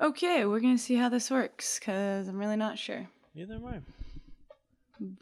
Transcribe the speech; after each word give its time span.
Okay, 0.00 0.44
we're 0.44 0.60
gonna 0.60 0.76
see 0.78 0.94
how 0.96 1.08
this 1.08 1.30
works 1.30 1.78
because 1.78 2.28
I'm 2.28 2.38
really 2.38 2.56
not 2.56 2.78
sure, 2.78 3.08
Neither 3.34 3.54
am 3.54 3.66
I. 3.66 3.80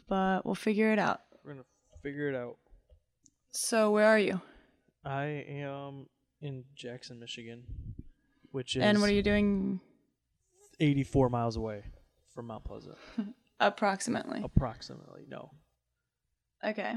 but 0.07 0.45
we'll 0.45 0.55
figure 0.55 0.91
it 0.91 0.99
out. 0.99 1.21
We're 1.43 1.53
gonna 1.53 1.65
figure 2.03 2.29
it 2.29 2.35
out. 2.35 2.57
So, 3.51 3.91
where 3.91 4.05
are 4.05 4.19
you? 4.19 4.41
I 5.05 5.45
am 5.47 6.07
in 6.41 6.65
Jackson, 6.75 7.19
Michigan, 7.19 7.63
which 8.51 8.75
is 8.75 8.83
And 8.83 8.99
what 8.99 9.09
are 9.09 9.13
you 9.13 9.21
doing 9.23 9.79
84 10.79 11.29
miles 11.29 11.55
away 11.55 11.83
from 12.33 12.47
Mount 12.47 12.65
Pleasant, 12.65 12.97
approximately? 13.61 14.41
approximately. 14.43 15.25
No, 15.29 15.51
Okay. 16.65 16.93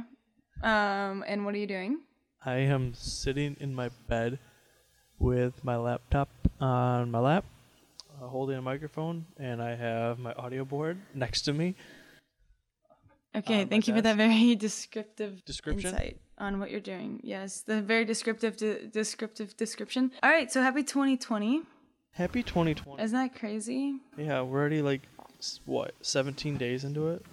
Um, 0.64 1.22
and 1.28 1.44
what 1.44 1.54
are 1.54 1.58
you 1.58 1.66
doing? 1.68 2.00
I 2.44 2.54
am 2.56 2.92
sitting 2.94 3.56
in 3.60 3.72
my 3.74 3.90
bed 4.08 4.40
with 5.20 5.62
my 5.64 5.76
laptop 5.76 6.28
on 6.60 7.10
my 7.12 7.18
lap, 7.20 7.44
uh, 8.20 8.26
holding 8.26 8.56
a 8.56 8.62
microphone, 8.62 9.26
and 9.38 9.62
I 9.62 9.74
have 9.74 10.18
my 10.18 10.32
audio 10.34 10.64
board 10.64 10.98
next 11.14 11.42
to 11.42 11.52
me. 11.52 11.74
Okay, 13.36 13.62
Uh, 13.62 13.66
thank 13.66 13.86
you 13.86 13.94
for 13.94 14.00
that 14.02 14.16
very 14.16 14.54
descriptive 14.68 15.44
Description? 15.44 15.90
insight 15.90 16.20
on 16.38 16.58
what 16.58 16.70
you're 16.70 16.80
doing. 16.80 17.20
Yes, 17.22 17.60
the 17.60 17.80
very 17.82 18.04
descriptive 18.04 18.56
de- 18.56 18.86
descriptive 18.88 19.56
description. 19.56 20.10
All 20.22 20.30
right, 20.30 20.50
so 20.50 20.62
happy 20.62 20.82
2020. 20.82 21.62
Happy 22.12 22.42
2020. 22.42 23.02
Isn't 23.02 23.16
that 23.18 23.34
crazy? 23.38 24.00
yeah, 24.16 24.40
we're 24.42 24.58
already 24.58 24.82
like 24.82 25.02
what 25.66 25.94
17 26.02 26.56
days 26.56 26.84
into 26.84 27.08
it. 27.08 27.24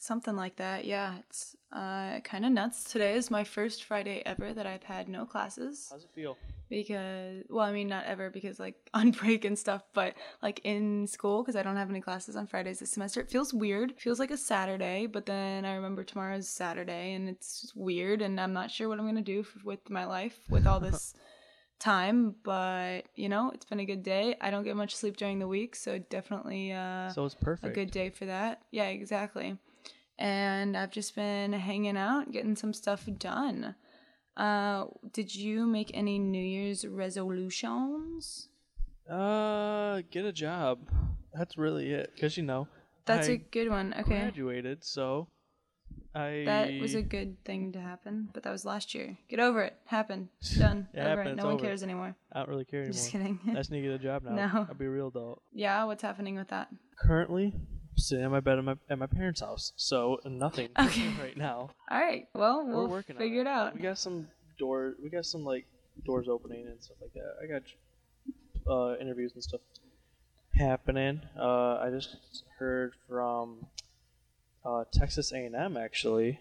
Something 0.00 0.34
like 0.36 0.56
that. 0.56 0.84
Yeah, 0.84 1.16
it's 1.18 1.54
uh, 1.72 2.20
kind 2.20 2.44
of 2.46 2.52
nuts. 2.52 2.84
Today 2.84 3.14
is 3.14 3.30
my 3.30 3.44
first 3.44 3.84
Friday 3.84 4.22
ever 4.24 4.52
that 4.54 4.66
I've 4.66 4.82
had 4.84 5.08
no 5.08 5.24
classes 5.26 5.88
How's 5.90 6.04
it 6.04 6.10
feel? 6.14 6.36
because, 6.70 7.44
well, 7.48 7.64
I 7.64 7.72
mean, 7.72 7.88
not 7.88 8.04
ever 8.04 8.30
because 8.30 8.58
like 8.60 8.76
on 8.94 9.10
break 9.10 9.44
and 9.44 9.58
stuff, 9.58 9.82
but 9.94 10.14
like 10.42 10.60
in 10.64 11.06
school 11.06 11.42
because 11.42 11.56
I 11.56 11.62
don't 11.62 11.76
have 11.76 11.90
any 11.90 12.00
classes 12.00 12.36
on 12.36 12.46
Fridays 12.46 12.78
this 12.80 12.90
semester. 12.90 13.20
It 13.20 13.30
feels 13.30 13.52
weird. 13.54 13.92
It 13.92 14.00
feels 14.00 14.18
like 14.18 14.30
a 14.30 14.36
Saturday, 14.36 15.06
but 15.06 15.26
then 15.26 15.64
I 15.64 15.74
remember 15.74 16.04
tomorrow's 16.04 16.48
Saturday 16.48 17.14
and 17.14 17.28
it's 17.28 17.72
weird 17.74 18.22
and 18.22 18.38
I'm 18.40 18.52
not 18.52 18.70
sure 18.70 18.88
what 18.88 18.98
I'm 18.98 19.06
gonna 19.06 19.22
do 19.22 19.40
f- 19.40 19.64
with 19.64 19.88
my 19.90 20.04
life 20.04 20.38
with 20.50 20.66
all 20.66 20.80
this 20.80 21.14
time. 21.78 22.34
But 22.42 23.02
you 23.14 23.28
know, 23.28 23.50
it's 23.54 23.64
been 23.64 23.80
a 23.80 23.86
good 23.86 24.02
day. 24.02 24.36
I 24.40 24.50
don't 24.50 24.64
get 24.64 24.76
much 24.76 24.94
sleep 24.96 25.16
during 25.16 25.38
the 25.38 25.48
week, 25.48 25.74
so 25.76 25.98
definitely. 25.98 26.72
Uh, 26.72 27.10
So 27.10 27.24
it's 27.24 27.34
perfect 27.34 27.66
a 27.66 27.70
good 27.74 27.90
day 27.90 28.10
for 28.10 28.26
that. 28.26 28.62
Yeah, 28.70 28.88
exactly. 28.88 29.56
And 30.18 30.76
I've 30.76 30.90
just 30.90 31.14
been 31.14 31.52
hanging 31.52 31.96
out, 31.96 32.32
getting 32.32 32.56
some 32.56 32.72
stuff 32.72 33.08
done. 33.18 33.74
Uh, 34.36 34.86
did 35.12 35.34
you 35.34 35.64
make 35.66 35.90
any 35.94 36.18
New 36.18 36.42
Year's 36.42 36.84
resolutions? 36.84 38.48
Uh, 39.10 40.02
get 40.10 40.24
a 40.24 40.32
job. 40.32 40.78
That's 41.32 41.56
really 41.56 41.92
it. 41.92 42.12
Cause 42.20 42.36
you 42.36 42.42
know, 42.42 42.68
That's 43.06 43.28
I 43.28 43.32
a 43.32 43.36
good 43.36 43.68
one. 43.70 43.94
Okay. 44.00 44.18
graduated, 44.20 44.84
so 44.84 45.28
I 46.14 46.42
That 46.46 46.80
was 46.80 46.94
a 46.94 47.02
good 47.02 47.42
thing 47.44 47.72
to 47.72 47.80
happen, 47.80 48.28
but 48.32 48.42
that 48.42 48.50
was 48.50 48.64
last 48.64 48.94
year. 48.94 49.16
Get 49.28 49.40
over 49.40 49.62
it. 49.62 49.74
Happened. 49.86 50.28
Done. 50.58 50.88
It 50.92 50.98
over 51.00 51.08
happened. 51.08 51.28
it. 51.28 51.32
It's 51.32 51.38
No 51.38 51.44
one 51.46 51.54
over. 51.54 51.64
cares 51.64 51.82
anymore. 51.82 52.16
I 52.32 52.40
don't 52.40 52.48
really 52.48 52.64
care 52.64 52.80
anymore. 52.82 52.92
Just 52.92 53.10
kidding. 53.12 53.38
I 53.48 53.54
just 53.54 53.70
need 53.70 53.82
to 53.82 53.88
get 53.88 53.94
a 53.94 53.98
job 54.02 54.22
now. 54.24 54.34
No. 54.52 54.66
I'll 54.68 54.74
be 54.74 54.86
a 54.86 54.90
real 54.90 55.08
adult. 55.08 55.42
yeah, 55.52 55.84
what's 55.84 56.02
happening 56.02 56.34
with 56.36 56.48
that? 56.48 56.68
Currently, 56.98 57.54
sitting 57.98 58.24
in 58.24 58.30
my 58.30 58.40
bed 58.40 58.58
at 58.58 58.64
my 58.64 58.76
at 58.90 58.98
my 58.98 59.06
parents' 59.06 59.40
house, 59.40 59.72
so 59.76 60.20
nothing 60.24 60.68
Okay. 60.78 61.08
right 61.20 61.36
now. 61.36 61.70
All 61.90 61.98
right. 62.00 62.26
Well, 62.34 62.64
We're 62.66 62.74
we'll 62.74 62.88
working 62.88 63.16
on 63.16 63.20
figure 63.22 63.40
it 63.42 63.46
out. 63.46 63.74
We 63.74 63.80
got 63.80 63.98
some 63.98 64.28
door. 64.58 64.94
We 65.02 65.08
got 65.10 65.24
some 65.26 65.44
like 65.44 65.66
doors 66.04 66.28
opening 66.28 66.66
and 66.66 66.82
stuff 66.82 66.96
like 67.00 67.12
that. 67.14 67.34
I 67.42 67.46
got 67.46 67.62
uh, 68.72 68.96
interviews 69.00 69.32
and 69.34 69.42
stuff 69.42 69.60
happening. 70.54 71.22
Uh, 71.38 71.76
I 71.78 71.90
just 71.90 72.16
heard 72.58 72.94
from 73.08 73.66
uh, 74.64 74.84
Texas 74.92 75.32
A&M 75.32 75.76
actually 75.76 76.40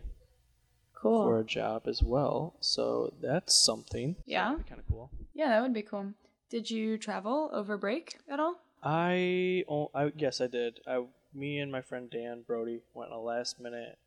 Cool. 0.94 1.24
for 1.24 1.40
a 1.40 1.44
job 1.44 1.84
as 1.88 2.02
well. 2.02 2.56
So 2.60 3.14
that's 3.22 3.56
something. 3.56 4.16
Yeah? 4.26 4.52
that'd 4.52 4.68
kind 4.68 4.80
of 4.80 4.88
cool. 4.88 5.12
Yeah, 5.34 5.50
that 5.50 5.62
would 5.62 5.74
be 5.74 5.84
cool. 5.84 6.14
Did 6.50 6.72
you 6.72 6.98
travel 6.98 7.50
over 7.54 7.78
break 7.78 8.18
at 8.30 8.40
all? 8.40 8.56
I, 8.84 9.64
oh, 9.70 9.92
I 9.94 10.12
yes, 10.18 10.40
I 10.42 10.48
did. 10.48 10.80
I, 10.88 11.04
me 11.34 11.60
and 11.60 11.72
my 11.72 11.82
friend 11.82 12.10
Dan 12.10 12.44
Brody 12.46 12.82
went 12.94 13.12
on 13.12 13.18
a 13.18 13.22
last 13.22 13.60
minute 13.60 13.98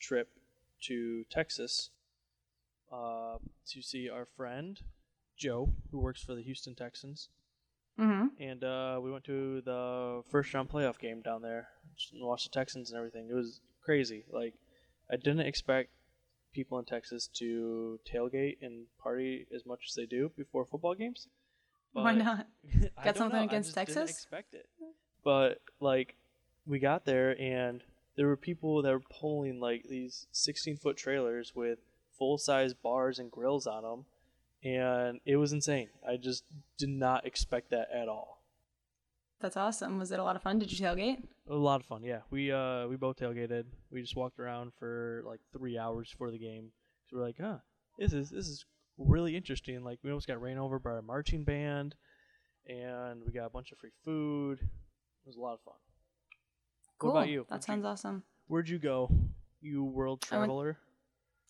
trip 0.00 0.28
to 0.82 1.24
Texas 1.30 1.90
uh, 2.92 3.36
to 3.68 3.82
see 3.82 4.08
our 4.08 4.26
friend 4.36 4.80
Joe, 5.36 5.70
who 5.90 5.98
works 6.00 6.22
for 6.22 6.34
the 6.34 6.42
Houston 6.42 6.74
Texans, 6.74 7.28
Mm-hmm. 8.00 8.42
and 8.42 8.64
uh, 8.64 8.98
we 9.02 9.12
went 9.12 9.22
to 9.24 9.60
the 9.60 10.22
first 10.30 10.52
round 10.54 10.70
playoff 10.70 10.98
game 10.98 11.20
down 11.20 11.42
there 11.42 11.68
and 12.14 12.24
watched 12.26 12.50
the 12.50 12.58
Texans 12.58 12.90
and 12.90 12.96
everything. 12.96 13.28
It 13.30 13.34
was 13.34 13.60
crazy. 13.84 14.24
Like 14.32 14.54
I 15.12 15.16
didn't 15.16 15.40
expect 15.40 15.90
people 16.54 16.78
in 16.78 16.86
Texas 16.86 17.28
to 17.34 18.00
tailgate 18.10 18.56
and 18.62 18.86
party 19.02 19.46
as 19.54 19.66
much 19.66 19.80
as 19.90 19.94
they 19.94 20.06
do 20.06 20.30
before 20.38 20.64
football 20.64 20.94
games. 20.94 21.28
Why 21.92 22.14
not? 22.14 22.46
Got 23.04 23.18
something 23.18 23.36
know, 23.36 23.42
I 23.42 23.44
against 23.44 23.74
just 23.74 23.86
didn't 23.86 23.94
Texas? 23.94 24.10
expect 24.16 24.54
it. 24.54 24.66
But 25.22 25.60
like, 25.78 26.14
we 26.66 26.78
got 26.78 27.04
there 27.04 27.40
and 27.40 27.82
there 28.16 28.26
were 28.26 28.36
people 28.36 28.82
that 28.82 28.92
were 28.92 29.00
pulling 29.00 29.60
like 29.60 29.84
these 29.88 30.26
16 30.32 30.76
foot 30.76 30.96
trailers 30.96 31.52
with 31.54 31.78
full 32.18 32.38
size 32.38 32.74
bars 32.74 33.18
and 33.18 33.30
grills 33.30 33.66
on 33.66 33.82
them, 33.82 34.04
and 34.62 35.20
it 35.24 35.36
was 35.36 35.52
insane. 35.52 35.88
I 36.06 36.16
just 36.16 36.44
did 36.78 36.90
not 36.90 37.26
expect 37.26 37.70
that 37.70 37.88
at 37.92 38.08
all. 38.08 38.42
That's 39.40 39.56
awesome. 39.56 39.98
Was 39.98 40.12
it 40.12 40.20
a 40.20 40.22
lot 40.22 40.36
of 40.36 40.42
fun? 40.42 40.58
Did 40.58 40.70
you 40.70 40.84
tailgate? 40.84 41.24
A 41.50 41.54
lot 41.54 41.80
of 41.80 41.86
fun, 41.86 42.04
yeah. 42.04 42.20
We 42.30 42.52
uh 42.52 42.86
we 42.86 42.96
both 42.96 43.16
tailgated. 43.16 43.64
We 43.90 44.02
just 44.02 44.16
walked 44.16 44.38
around 44.38 44.72
for 44.78 45.22
like 45.26 45.40
three 45.52 45.78
hours 45.78 46.10
before 46.10 46.30
the 46.30 46.38
game. 46.38 46.70
So 47.08 47.16
we're 47.16 47.24
like, 47.24 47.38
huh, 47.40 47.58
this 47.98 48.12
is 48.12 48.30
this 48.30 48.46
is 48.46 48.64
really 48.98 49.36
interesting. 49.36 49.82
Like 49.82 49.98
we 50.04 50.10
almost 50.10 50.28
got 50.28 50.40
ran 50.40 50.58
over 50.58 50.78
by 50.78 50.96
a 50.98 51.02
marching 51.02 51.44
band, 51.44 51.96
and 52.68 53.22
we 53.26 53.32
got 53.32 53.46
a 53.46 53.50
bunch 53.50 53.72
of 53.72 53.78
free 53.78 53.90
food. 54.04 54.58
It 54.60 55.26
was 55.26 55.36
a 55.36 55.40
lot 55.40 55.54
of 55.54 55.60
fun. 55.62 55.74
Cool. 57.02 57.12
What 57.14 57.20
about 57.20 57.30
you? 57.30 57.46
That 57.50 57.64
sounds 57.64 57.84
awesome. 57.84 58.22
Where'd 58.46 58.68
you 58.68 58.78
go, 58.78 59.10
you 59.60 59.82
world 59.82 60.24
I 60.30 60.38
went- 60.38 60.50
traveler? 60.50 60.78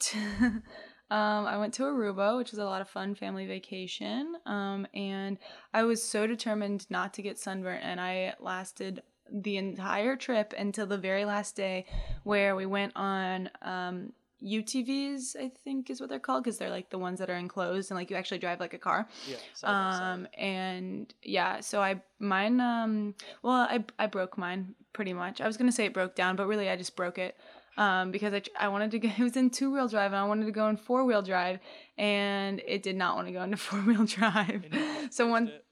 um, 1.10 1.46
I 1.46 1.58
went 1.58 1.74
to 1.74 1.82
Aruba, 1.82 2.38
which 2.38 2.50
was 2.52 2.58
a 2.58 2.64
lot 2.64 2.80
of 2.80 2.88
fun 2.88 3.14
family 3.14 3.46
vacation. 3.46 4.34
Um, 4.46 4.86
and 4.94 5.38
I 5.74 5.82
was 5.84 6.02
so 6.02 6.26
determined 6.26 6.86
not 6.90 7.12
to 7.14 7.22
get 7.22 7.38
sunburnt, 7.38 7.84
and 7.84 8.00
I 8.00 8.34
lasted 8.40 9.02
the 9.30 9.58
entire 9.58 10.16
trip 10.16 10.54
until 10.58 10.86
the 10.86 10.98
very 10.98 11.24
last 11.24 11.54
day, 11.54 11.84
where 12.24 12.56
we 12.56 12.66
went 12.66 12.92
on 12.96 13.50
um, 13.60 14.12
UTVs. 14.44 15.36
I 15.38 15.50
think 15.64 15.90
is 15.90 16.00
what 16.00 16.10
they're 16.10 16.18
called 16.18 16.44
because 16.44 16.58
they're 16.58 16.70
like 16.70 16.90
the 16.90 16.98
ones 16.98 17.18
that 17.20 17.30
are 17.30 17.36
enclosed 17.36 17.90
and 17.90 17.98
like 17.98 18.10
you 18.10 18.16
actually 18.16 18.38
drive 18.38 18.60
like 18.60 18.74
a 18.74 18.78
car. 18.78 19.08
Yeah. 19.28 19.36
side 19.54 19.68
by 19.68 19.92
side. 19.92 20.12
um 20.12 20.28
and 20.36 21.14
yeah 21.22 21.60
so 21.60 21.80
i 21.80 22.00
mine 22.18 22.60
um 22.60 23.14
well 23.42 23.54
i 23.54 23.84
i 23.98 24.06
broke 24.06 24.36
mine 24.38 24.74
pretty 24.92 25.12
much 25.12 25.40
i 25.40 25.46
was 25.46 25.56
gonna 25.56 25.72
say 25.72 25.84
it 25.86 25.94
broke 25.94 26.14
down 26.14 26.36
but 26.36 26.46
really 26.46 26.68
i 26.68 26.76
just 26.76 26.96
broke 26.96 27.18
it 27.18 27.36
um 27.78 28.10
because 28.10 28.34
i, 28.34 28.42
I 28.58 28.68
wanted 28.68 28.90
to 28.92 28.98
go 28.98 29.08
it 29.16 29.22
was 29.22 29.36
in 29.36 29.50
two-wheel 29.50 29.88
drive 29.88 30.12
and 30.12 30.16
i 30.16 30.24
wanted 30.24 30.46
to 30.46 30.52
go 30.52 30.68
in 30.68 30.76
four-wheel 30.76 31.22
drive 31.22 31.58
and 31.98 32.60
it 32.66 32.82
did 32.82 32.96
not 32.96 33.16
want 33.16 33.28
to 33.28 33.32
go 33.32 33.42
into 33.42 33.56
four-wheel 33.68 34.04
drive 34.04 34.64
so 35.10 35.26
one 35.28 35.48
it. 35.48 35.64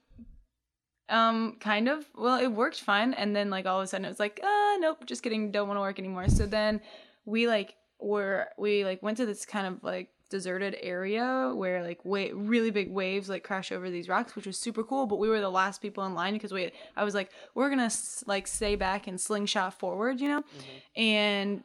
um 1.09 1.57
kind 1.59 1.87
of 1.89 2.05
well 2.15 2.39
it 2.39 2.47
worked 2.47 2.79
fine 2.81 3.13
and 3.13 3.35
then 3.35 3.49
like 3.49 3.65
all 3.65 3.79
of 3.79 3.83
a 3.83 3.87
sudden 3.87 4.05
it 4.05 4.09
was 4.09 4.19
like 4.19 4.39
uh 4.43 4.77
nope 4.79 5.05
just 5.05 5.23
kidding 5.23 5.51
don't 5.51 5.67
want 5.67 5.77
to 5.77 5.81
work 5.81 5.99
anymore 5.99 6.27
so 6.29 6.45
then 6.45 6.81
we 7.25 7.47
like 7.47 7.75
were 8.01 8.47
we 8.57 8.83
like 8.85 9.01
went 9.03 9.17
to 9.17 9.25
this 9.25 9.45
kind 9.45 9.67
of 9.67 9.83
like 9.83 10.09
deserted 10.29 10.77
area 10.81 11.51
where 11.53 11.83
like 11.83 11.99
wa- 12.05 12.29
really 12.33 12.71
big 12.71 12.89
waves 12.89 13.27
like 13.27 13.43
crash 13.43 13.69
over 13.71 13.89
these 13.89 14.07
rocks 14.07 14.33
which 14.35 14.47
was 14.47 14.57
super 14.57 14.81
cool 14.81 15.05
but 15.05 15.19
we 15.19 15.27
were 15.27 15.41
the 15.41 15.49
last 15.49 15.81
people 15.81 16.05
in 16.05 16.13
line 16.13 16.31
because 16.33 16.53
we 16.53 16.71
i 16.95 17.03
was 17.03 17.13
like 17.13 17.29
we're 17.53 17.69
gonna 17.69 17.91
like 18.27 18.47
stay 18.47 18.75
back 18.77 19.07
and 19.07 19.19
slingshot 19.19 19.77
forward 19.77 20.21
you 20.21 20.29
know 20.29 20.41
Mhm. 20.41 21.01
and 21.01 21.63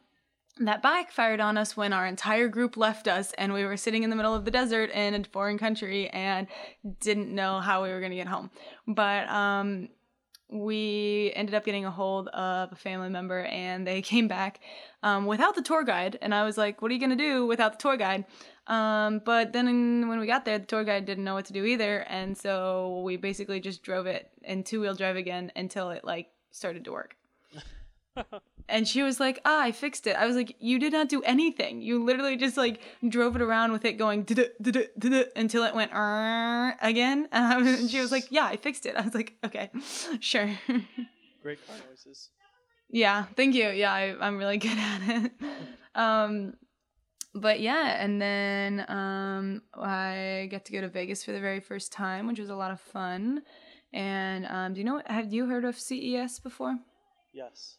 that 0.59 0.81
backfired 0.81 1.39
on 1.39 1.55
us 1.57 1.77
when 1.77 1.93
our 1.93 2.05
entire 2.07 2.47
group 2.49 2.75
left 2.77 3.07
us 3.07 3.31
and 3.37 3.53
we 3.53 3.63
were 3.63 3.77
sitting 3.77 4.03
in 4.03 4.09
the 4.09 4.15
middle 4.15 4.33
of 4.35 4.43
the 4.43 4.51
desert 4.51 4.89
in 4.89 5.13
a 5.15 5.23
foreign 5.23 5.57
country 5.59 6.09
and 6.09 6.47
didn't 6.99 7.33
know 7.33 7.59
how 7.59 7.83
we 7.83 7.89
were 7.89 7.99
going 7.99 8.09
to 8.11 8.17
get 8.17 8.27
home 8.27 8.49
but 8.87 9.29
um 9.29 9.87
we 10.49 11.31
ended 11.35 11.55
up 11.55 11.65
getting 11.65 11.85
a 11.85 11.91
hold 11.91 12.29
of 12.29 12.71
a 12.71 12.75
family 12.75 13.09
member 13.09 13.41
and 13.45 13.85
they 13.85 14.01
came 14.13 14.27
back 14.27 14.59
um, 15.03 15.25
without 15.25 15.55
the 15.55 15.61
tour 15.61 15.83
guide. 15.83 16.17
And 16.21 16.33
i 16.33 16.45
was 16.45 16.57
like 16.57 16.81
what 16.81 16.89
are 16.91 16.93
you 16.93 16.99
going 16.99 17.09
to 17.09 17.15
do 17.15 17.45
without 17.45 17.73
the 17.73 17.77
tour 17.77 17.97
guide? 17.97 18.25
Um, 18.67 19.21
but 19.23 19.53
then 19.53 20.07
when 20.07 20.19
we 20.19 20.27
got 20.27 20.45
there 20.45 20.59
the 20.59 20.65
tour 20.65 20.83
guide 20.83 21.05
didn't 21.05 21.23
know 21.23 21.33
what 21.33 21.45
to 21.45 21.53
do 21.53 21.65
either. 21.65 21.99
And 21.99 22.37
so 22.37 23.01
we 23.05 23.17
basically 23.17 23.59
just 23.59 23.83
drove 23.83 24.05
it 24.05 24.29
in 24.43 24.63
two-wheel 24.63 24.95
drive 24.95 25.15
again 25.17 25.51
until 25.55 25.89
it 25.89 26.03
like 26.05 26.29
started 26.51 26.85
to 26.85 26.91
work 26.91 27.16
and 28.69 28.87
she 28.87 29.01
was 29.03 29.19
like, 29.19 29.39
"Ah, 29.45 29.63
I 29.63 29.71
fixed 29.71 30.07
it." 30.07 30.15
I 30.15 30.25
was 30.25 30.35
like, 30.35 30.55
"You 30.59 30.79
did 30.79 30.93
not 30.93 31.09
do 31.09 31.21
anything. 31.23 31.81
You 31.81 32.03
literally 32.03 32.35
just 32.37 32.57
like 32.57 32.81
drove 33.07 33.35
it 33.35 33.41
around 33.41 33.71
with 33.71 33.85
it 33.85 33.93
going 33.97 34.25
until 35.35 35.63
it 35.63 35.75
went 35.75 35.91
again." 36.81 37.27
And, 37.31 37.65
was, 37.65 37.79
and 37.81 37.89
she 37.89 37.99
was 37.99 38.11
like, 38.11 38.31
"Yeah, 38.31 38.45
I 38.45 38.57
fixed 38.57 38.85
it." 38.85 38.95
I 38.95 39.01
was 39.01 39.13
like, 39.15 39.33
"Okay, 39.43 39.69
sure." 40.19 40.49
Great 41.43 41.65
car 41.65 41.75
noises. 41.89 42.29
yeah, 42.89 43.25
thank 43.35 43.55
you. 43.55 43.69
Yeah, 43.69 43.93
I, 43.93 44.15
I'm 44.19 44.37
really 44.37 44.57
good 44.67 44.77
at 44.77 45.01
it. 45.23 45.31
Um, 45.95 46.53
but 47.33 47.59
yeah, 47.59 48.03
and 48.03 48.21
then 48.21 48.85
um, 48.89 49.61
I 49.73 50.47
got 50.51 50.65
to 50.65 50.71
go 50.73 50.81
to 50.81 50.89
Vegas 50.89 51.23
for 51.23 51.31
the 51.31 51.39
very 51.39 51.59
first 51.59 51.91
time, 51.91 52.27
which 52.27 52.39
was 52.39 52.49
a 52.49 52.55
lot 52.55 52.71
of 52.71 52.79
fun. 52.81 53.43
And 53.93 54.45
um, 54.47 54.73
do 54.73 54.79
you 54.79 54.85
know? 54.85 55.01
Have 55.05 55.31
you 55.31 55.45
heard 55.47 55.63
of 55.63 55.79
CES 55.79 56.39
before? 56.39 56.77
Yes. 57.33 57.77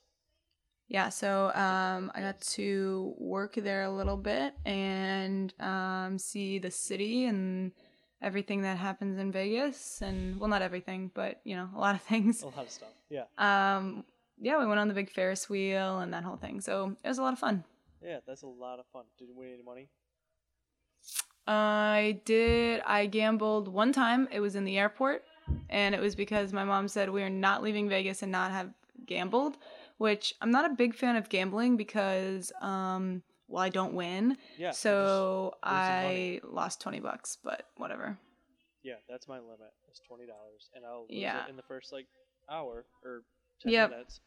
Yeah, 0.89 1.11
so 1.11 1.53
um, 1.55 2.11
I 2.15 2.21
got 2.21 2.41
to 2.41 3.15
work 3.19 3.55
there 3.57 3.85
a 3.85 3.91
little 3.91 4.17
bit 4.17 4.55
and 4.65 5.53
um, 5.61 6.19
see 6.19 6.59
the 6.59 6.71
city 6.71 7.27
and 7.27 7.73
everything 8.23 8.63
that 8.63 8.79
happens 8.79 9.19
in 9.19 9.31
Vegas, 9.31 10.01
and 10.01 10.41
well, 10.41 10.49
not 10.49 10.63
everything, 10.63 11.11
but 11.15 11.41
you 11.45 11.57
know, 11.57 11.69
a 11.77 11.79
lot 11.79 11.95
of 11.95 12.01
things. 12.11 12.43
A 12.43 12.47
lot 12.47 12.59
of 12.61 12.71
stuff. 12.71 12.89
Yeah. 13.11 13.25
Um, 13.37 14.05
yeah, 14.41 14.59
we 14.59 14.67
went 14.67 14.81
on 14.81 14.89
the 14.89 14.95
big 14.95 15.11
Ferris 15.11 15.51
wheel 15.51 15.99
and 15.99 16.15
that 16.15 16.25
whole 16.25 16.37
thing, 16.37 16.61
so 16.61 16.97
it 17.05 17.09
was 17.09 17.19
a 17.19 17.23
lot 17.23 17.35
of 17.35 17.39
fun. 17.39 17.65
Yeah, 18.03 18.21
that's 18.27 18.43
a 18.43 18.47
lot 18.47 18.79
of 18.79 18.87
fun. 18.93 19.05
Did 19.19 19.29
you 19.29 19.35
win 19.37 19.53
any 19.53 19.63
money? 19.63 19.89
I 21.47 22.21
did. 22.25 22.81
I 22.87 23.07
gambled 23.07 23.69
one 23.69 23.93
time. 23.93 24.29
It 24.31 24.41
was 24.41 24.55
in 24.55 24.65
the 24.65 24.79
airport, 24.79 25.25
and 25.69 25.95
it 25.95 26.01
was 26.01 26.15
because 26.15 26.53
my 26.53 26.65
mom 26.65 26.89
said 26.89 27.11
we 27.11 27.23
are 27.23 27.31
not 27.31 27.63
leaving 27.63 27.89
Vegas 27.89 28.23
and 28.23 28.33
not 28.33 28.53
have 28.53 28.71
gambled. 29.07 29.59
Which 29.99 30.35
I'm 30.41 30.51
not 30.51 30.71
a 30.71 30.75
big 30.75 30.95
fan 30.95 31.17
of 31.17 31.29
gambling 31.29 31.77
because, 31.77 32.53
um, 32.61 33.23
well, 33.49 33.63
I 33.63 33.69
don't 33.69 33.95
win. 33.95 34.37
Yeah. 34.57 34.71
so. 34.71 35.55
I 35.63 36.41
lost 36.45 36.81
twenty 36.81 37.01
bucks, 37.01 37.37
but 37.43 37.65
whatever. 37.77 38.17
Yeah, 38.85 38.95
that's 39.09 39.27
my 39.29 39.39
limit. 39.39 39.73
It's 39.89 40.01
twenty 40.07 40.25
dollars, 40.27 40.71
and 40.75 40.85
I'll 40.87 41.03
lose 41.11 41.11
Yeah. 41.11 41.45
it 41.45 41.51
in 41.51 41.57
the 41.57 41.63
first 41.63 41.93
like 41.93 42.07
hour 42.51 42.87
or 43.05 43.23
ten 43.61 43.73
Yep. 43.73 43.91
minutes. 43.91 44.21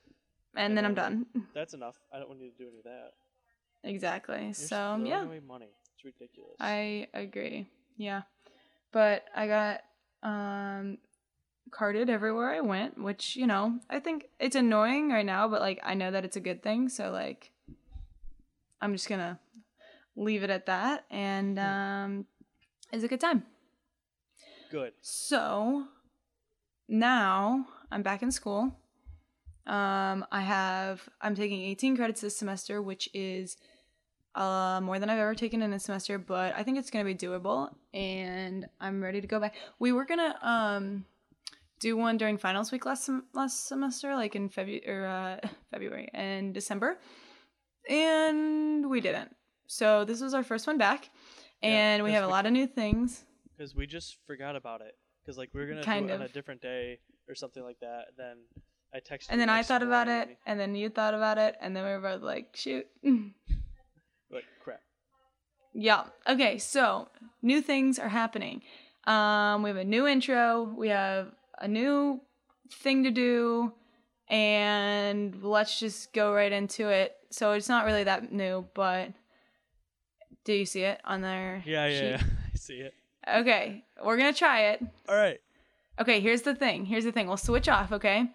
And, 0.55 0.65
And 0.65 0.77
then 0.77 0.85
I'm 0.85 0.93
done. 0.93 1.25
That's 1.55 1.73
enough. 1.73 1.95
I 2.13 2.19
don't 2.19 2.37
need 2.37 2.51
to 2.57 2.63
do 2.63 2.67
any 2.67 2.79
of 2.79 2.83
that. 2.83 3.11
exactly. 3.83 4.43
You're 4.43 4.53
so 4.53 5.01
yeah, 5.05 5.23
money. 5.47 5.69
It's 5.95 6.03
ridiculous. 6.03 6.57
I 6.59 7.07
agree. 7.13 7.67
Yeah, 7.95 8.23
but 8.91 9.23
I 9.33 9.47
got 9.47 9.81
um 10.23 10.97
carded 11.69 12.09
everywhere 12.09 12.51
I 12.51 12.61
went, 12.61 12.97
which 12.97 13.35
you 13.35 13.47
know 13.47 13.79
I 13.89 13.99
think 13.99 14.29
it's 14.39 14.55
annoying 14.55 15.09
right 15.09 15.25
now, 15.25 15.47
but 15.47 15.61
like 15.61 15.79
I 15.83 15.93
know 15.93 16.11
that 16.11 16.25
it's 16.25 16.37
a 16.37 16.41
good 16.41 16.63
thing, 16.63 16.89
so 16.89 17.11
like 17.11 17.51
I'm 18.81 18.93
just 18.93 19.07
gonna 19.07 19.39
leave 20.15 20.43
it 20.43 20.49
at 20.49 20.65
that, 20.65 21.05
and 21.09 21.59
um, 21.59 22.25
it's 22.91 23.03
a 23.03 23.07
good 23.07 23.21
time. 23.21 23.43
Good. 24.71 24.93
So 25.01 25.85
now 26.87 27.65
I'm 27.91 28.03
back 28.03 28.23
in 28.23 28.31
school. 28.31 28.75
Um, 29.67 30.25
I 30.31 30.41
have 30.41 31.07
I'm 31.21 31.35
taking 31.35 31.61
18 31.61 31.95
credits 31.95 32.21
this 32.21 32.35
semester, 32.35 32.81
which 32.81 33.09
is 33.13 33.57
uh, 34.33 34.79
more 34.81 34.97
than 34.97 35.09
I've 35.09 35.19
ever 35.19 35.35
taken 35.35 35.61
in 35.61 35.73
a 35.73 35.79
semester, 35.79 36.17
but 36.17 36.55
I 36.55 36.63
think 36.63 36.77
it's 36.77 36.89
gonna 36.89 37.05
be 37.05 37.15
doable, 37.15 37.73
and 37.93 38.67
I'm 38.79 39.03
ready 39.03 39.21
to 39.21 39.27
go 39.27 39.39
back. 39.39 39.55
We 39.77 39.91
were 39.91 40.05
gonna 40.05 40.37
um 40.41 41.05
do 41.81 41.97
one 41.97 42.15
during 42.15 42.37
finals 42.37 42.71
week 42.71 42.85
last 42.85 43.03
sem- 43.03 43.25
last 43.33 43.67
semester, 43.67 44.15
like 44.15 44.35
in 44.35 44.47
February 44.47 44.87
or 44.87 45.05
uh, 45.07 45.47
February 45.71 46.09
and 46.13 46.53
December, 46.53 46.99
and 47.89 48.89
we 48.89 49.01
didn't. 49.01 49.35
So 49.67 50.05
this 50.05 50.21
was 50.21 50.33
our 50.33 50.43
first 50.43 50.67
one 50.67 50.77
back, 50.77 51.09
Yeah, 51.61 51.69
and 51.69 52.03
we 52.03 52.11
have 52.13 52.23
a 52.23 52.27
lot 52.27 52.45
of 52.45 52.53
new 52.53 52.67
things. 52.67 53.25
Because 53.57 53.75
we 53.75 53.85
just 53.87 54.17
forgot 54.25 54.55
about 54.55 54.81
it. 54.81 54.95
Because 55.23 55.37
like 55.37 55.49
we 55.53 55.59
were 55.59 55.67
gonna 55.67 55.83
Kind 55.83 56.07
do 56.07 56.13
it 56.13 56.15
on 56.17 56.21
a 56.21 56.29
different 56.29 56.61
day 56.61 56.99
or 57.27 57.35
something 57.35 57.63
like 57.63 57.79
that. 57.81 58.05
Then 58.17 58.37
I 58.93 58.99
texted. 58.99 59.27
And 59.29 59.41
then 59.41 59.49
I 59.49 59.63
thought 59.63 59.83
about 59.83 60.07
it, 60.07 60.11
morning, 60.11 60.37
and 60.45 60.59
then 60.59 60.75
you 60.75 60.89
thought 60.89 61.13
about 61.13 61.37
it, 61.37 61.55
and 61.61 61.75
then 61.75 61.83
we 61.83 61.91
were 61.91 61.99
both 61.99 62.21
like, 62.21 62.55
shoot. 62.55 62.85
But 64.29 64.43
crap. 64.63 64.79
yeah. 65.73 66.05
Okay, 66.25 66.57
so 66.57 67.09
new 67.41 67.61
things 67.61 67.99
are 67.99 68.07
happening. 68.07 68.61
Um, 69.05 69.61
we 69.61 69.69
have 69.69 69.75
a 69.75 69.83
new 69.83 70.07
intro, 70.07 70.63
we 70.63 70.87
have 70.87 71.33
a 71.61 71.67
new 71.67 72.19
thing 72.69 73.03
to 73.03 73.11
do, 73.11 73.71
and 74.27 75.41
let's 75.43 75.79
just 75.79 76.13
go 76.13 76.33
right 76.33 76.51
into 76.51 76.89
it. 76.89 77.15
So 77.29 77.53
it's 77.53 77.69
not 77.69 77.85
really 77.85 78.03
that 78.03 78.31
new, 78.33 78.65
but 78.73 79.11
do 80.43 80.53
you 80.53 80.65
see 80.65 80.81
it 80.81 80.99
on 81.05 81.21
there? 81.21 81.63
Yeah, 81.65 81.87
yeah, 81.87 82.01
yeah. 82.01 82.21
I 82.53 82.57
see 82.57 82.79
it. 82.79 82.93
Okay, 83.27 83.83
we're 84.03 84.17
gonna 84.17 84.33
try 84.33 84.71
it. 84.71 84.83
All 85.07 85.15
right. 85.15 85.39
Okay, 85.99 86.19
here's 86.19 86.41
the 86.41 86.55
thing. 86.55 86.85
Here's 86.85 87.03
the 87.03 87.11
thing. 87.11 87.27
We'll 87.27 87.37
switch 87.37 87.69
off, 87.69 87.91
okay? 87.91 88.27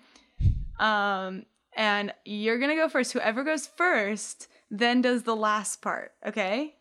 Um, 0.79 1.45
and 1.77 2.15
you're 2.25 2.59
gonna 2.59 2.77
go 2.77 2.89
first. 2.89 3.13
Whoever 3.13 3.43
goes 3.43 3.67
first 3.67 4.49
then 4.71 5.03
does 5.03 5.25
the 5.25 5.37
last 5.37 5.83
part, 5.83 6.13
okay? 6.25 6.75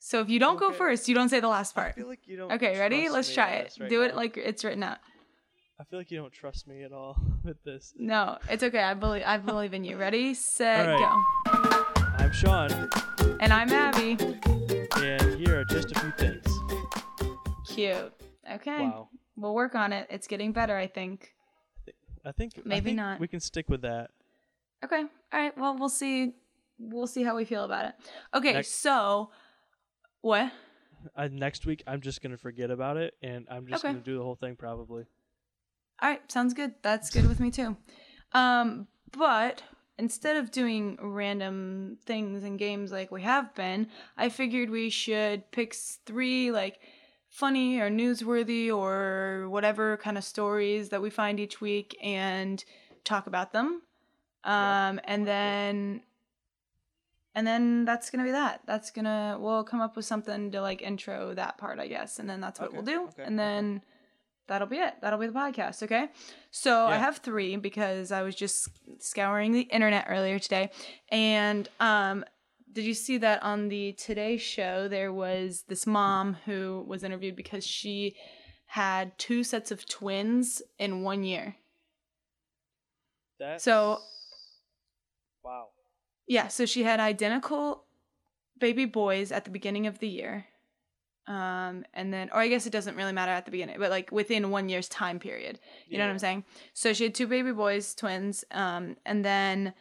So 0.00 0.20
if 0.20 0.30
you 0.30 0.38
don't 0.38 0.58
go 0.58 0.70
first, 0.70 1.08
you 1.08 1.14
don't 1.14 1.28
say 1.28 1.40
the 1.40 1.48
last 1.48 1.76
I 1.76 1.82
part. 1.82 1.94
feel 1.96 2.06
like 2.08 2.26
you 2.26 2.36
don't. 2.36 2.52
Okay, 2.52 2.78
ready? 2.78 3.08
Let's 3.08 3.32
try 3.32 3.50
it. 3.54 3.76
right 3.80 3.90
Do 3.90 4.02
it 4.02 4.14
like 4.14 4.36
it's 4.36 4.64
written 4.64 4.82
out. 4.82 4.98
I 5.80 5.84
feel 5.84 6.00
like 6.00 6.10
you 6.10 6.18
don't 6.18 6.32
trust 6.32 6.66
me 6.66 6.82
at 6.82 6.92
all 6.92 7.16
with 7.44 7.62
this. 7.64 7.92
No, 7.96 8.38
it's 8.50 8.62
okay. 8.62 8.82
I 8.82 8.94
believe 8.94 9.22
I 9.24 9.38
believe 9.38 9.74
in 9.74 9.84
you. 9.84 9.96
Ready, 9.96 10.34
set, 10.34 10.86
go. 10.86 11.22
I'm 12.18 12.32
Sean. 12.32 12.70
And 13.40 13.52
I'm 13.52 13.70
Abby. 13.70 14.16
and 14.96 15.38
here 15.38 15.60
are 15.60 15.64
just 15.64 15.92
a 15.92 16.00
few 16.00 16.10
things. 16.12 16.46
Cute. 17.68 18.12
Okay. 18.54 18.80
Wow. 18.82 19.08
We'll 19.36 19.54
work 19.54 19.76
on 19.76 19.92
it. 19.92 20.08
It's 20.10 20.26
getting 20.26 20.50
better, 20.52 20.76
I 20.76 20.88
think. 20.88 21.32
I 22.24 22.32
think 22.32 22.54
I 22.56 22.62
Maybe 22.64 22.86
think 22.86 22.96
not. 22.96 23.20
We 23.20 23.28
can 23.28 23.38
stick 23.40 23.68
with 23.68 23.82
that. 23.82 24.10
Okay. 24.84 25.02
All 25.02 25.08
right. 25.40 25.56
Well, 25.56 25.76
we'll 25.78 25.88
see. 25.88 26.32
We'll 26.80 27.06
see 27.06 27.22
how 27.22 27.36
we 27.36 27.44
feel 27.44 27.64
about 27.64 27.84
it. 27.86 27.94
Okay. 28.34 28.52
Next- 28.54 28.74
So, 28.80 29.30
what? 30.22 30.50
Uh, 31.14 31.28
next 31.30 31.64
week, 31.66 31.84
I'm 31.86 32.00
just 32.00 32.20
gonna 32.20 32.36
forget 32.36 32.70
about 32.72 32.96
it, 32.96 33.14
and 33.22 33.46
I'm 33.48 33.68
just 33.68 33.84
Okay. 33.84 33.92
gonna 33.92 34.04
do 34.04 34.16
the 34.18 34.24
whole 34.24 34.34
thing 34.34 34.56
probably. 34.56 35.04
All 36.00 36.08
right, 36.08 36.30
sounds 36.30 36.54
good. 36.54 36.74
That's 36.82 37.10
good 37.10 37.26
with 37.28 37.40
me 37.40 37.50
too. 37.50 37.76
Um, 38.32 38.86
but 39.10 39.62
instead 39.98 40.36
of 40.36 40.50
doing 40.52 40.96
random 41.00 41.98
things 42.04 42.44
and 42.44 42.58
games 42.58 42.92
like 42.92 43.10
we 43.10 43.22
have 43.22 43.54
been, 43.54 43.88
I 44.16 44.28
figured 44.28 44.70
we 44.70 44.90
should 44.90 45.50
pick 45.50 45.74
three 45.74 46.52
like 46.52 46.80
funny 47.28 47.78
or 47.80 47.90
newsworthy 47.90 48.74
or 48.74 49.48
whatever 49.48 49.96
kind 49.98 50.16
of 50.16 50.24
stories 50.24 50.90
that 50.90 51.02
we 51.02 51.10
find 51.10 51.40
each 51.40 51.60
week 51.60 51.96
and 52.02 52.64
talk 53.04 53.26
about 53.26 53.52
them. 53.52 53.82
Um, 54.44 55.00
and 55.04 55.26
then 55.26 56.02
and 57.34 57.46
then 57.46 57.84
that's 57.84 58.10
gonna 58.10 58.24
be 58.24 58.30
that. 58.30 58.62
That's 58.66 58.90
gonna 58.90 59.36
we'll 59.40 59.64
come 59.64 59.80
up 59.80 59.96
with 59.96 60.04
something 60.04 60.52
to 60.52 60.60
like 60.62 60.80
intro 60.80 61.34
that 61.34 61.58
part, 61.58 61.78
I 61.78 61.88
guess, 61.88 62.18
and 62.18 62.30
then 62.30 62.40
that's 62.40 62.60
what 62.60 62.68
Okay, 62.68 62.76
we'll 62.76 62.86
do. 62.86 63.08
okay, 63.08 63.24
and 63.24 63.40
okay. 63.40 63.80
That'll 64.48 64.66
be 64.68 64.78
it. 64.78 64.94
That'll 65.00 65.18
be 65.18 65.26
the 65.26 65.32
podcast. 65.32 65.82
Okay. 65.82 66.08
So 66.50 66.86
I 66.86 66.96
have 66.96 67.18
three 67.18 67.56
because 67.56 68.10
I 68.12 68.22
was 68.22 68.34
just 68.34 68.68
scouring 68.98 69.52
the 69.52 69.62
internet 69.62 70.06
earlier 70.08 70.38
today, 70.38 70.70
and 71.10 71.68
um, 71.80 72.24
did 72.72 72.84
you 72.84 72.94
see 72.94 73.18
that 73.18 73.42
on 73.42 73.68
the 73.68 73.92
Today 73.92 74.36
Show 74.36 74.88
there 74.88 75.12
was 75.12 75.64
this 75.68 75.86
mom 75.86 76.36
who 76.46 76.84
was 76.86 77.04
interviewed 77.04 77.36
because 77.36 77.64
she 77.66 78.16
had 78.66 79.16
two 79.18 79.42
sets 79.44 79.70
of 79.70 79.86
twins 79.86 80.60
in 80.78 81.02
one 81.02 81.24
year. 81.24 81.56
That's 83.38 83.64
So- 83.64 84.00
wow. 85.44 85.68
Yeah, 86.26 86.48
so 86.48 86.66
she 86.66 86.82
had 86.82 87.00
identical 87.00 87.84
baby 88.58 88.84
boys 88.84 89.32
at 89.32 89.44
the 89.44 89.50
beginning 89.50 89.86
of 89.86 90.00
the 90.00 90.08
year. 90.08 90.46
Um, 91.28 91.84
and 91.92 92.12
then, 92.12 92.30
or 92.32 92.40
I 92.40 92.48
guess 92.48 92.66
it 92.66 92.72
doesn't 92.72 92.96
really 92.96 93.12
matter 93.12 93.30
at 93.30 93.44
the 93.44 93.50
beginning, 93.50 93.76
but 93.78 93.90
like 93.90 94.10
within 94.10 94.50
one 94.50 94.70
year's 94.70 94.88
time 94.88 95.18
period. 95.18 95.60
You 95.86 95.98
know 95.98 96.06
what 96.06 96.12
I'm 96.12 96.18
saying? 96.18 96.44
So 96.72 96.94
she 96.94 97.04
had 97.04 97.14
two 97.14 97.26
baby 97.26 97.52
boys, 97.52 97.94
twins. 97.94 98.44
Um, 98.50 98.96
and 99.04 99.22
then 99.22 99.74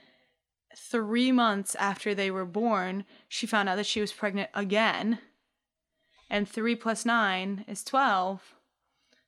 three 0.75 1.31
months 1.31 1.73
after 1.75 2.13
they 2.13 2.29
were 2.29 2.45
born, 2.45 3.05
she 3.29 3.47
found 3.47 3.69
out 3.69 3.77
that 3.77 3.85
she 3.85 4.01
was 4.01 4.11
pregnant 4.11 4.49
again. 4.53 5.19
And 6.29 6.49
three 6.49 6.75
plus 6.75 7.05
nine 7.05 7.63
is 7.65 7.81
12. 7.85 8.55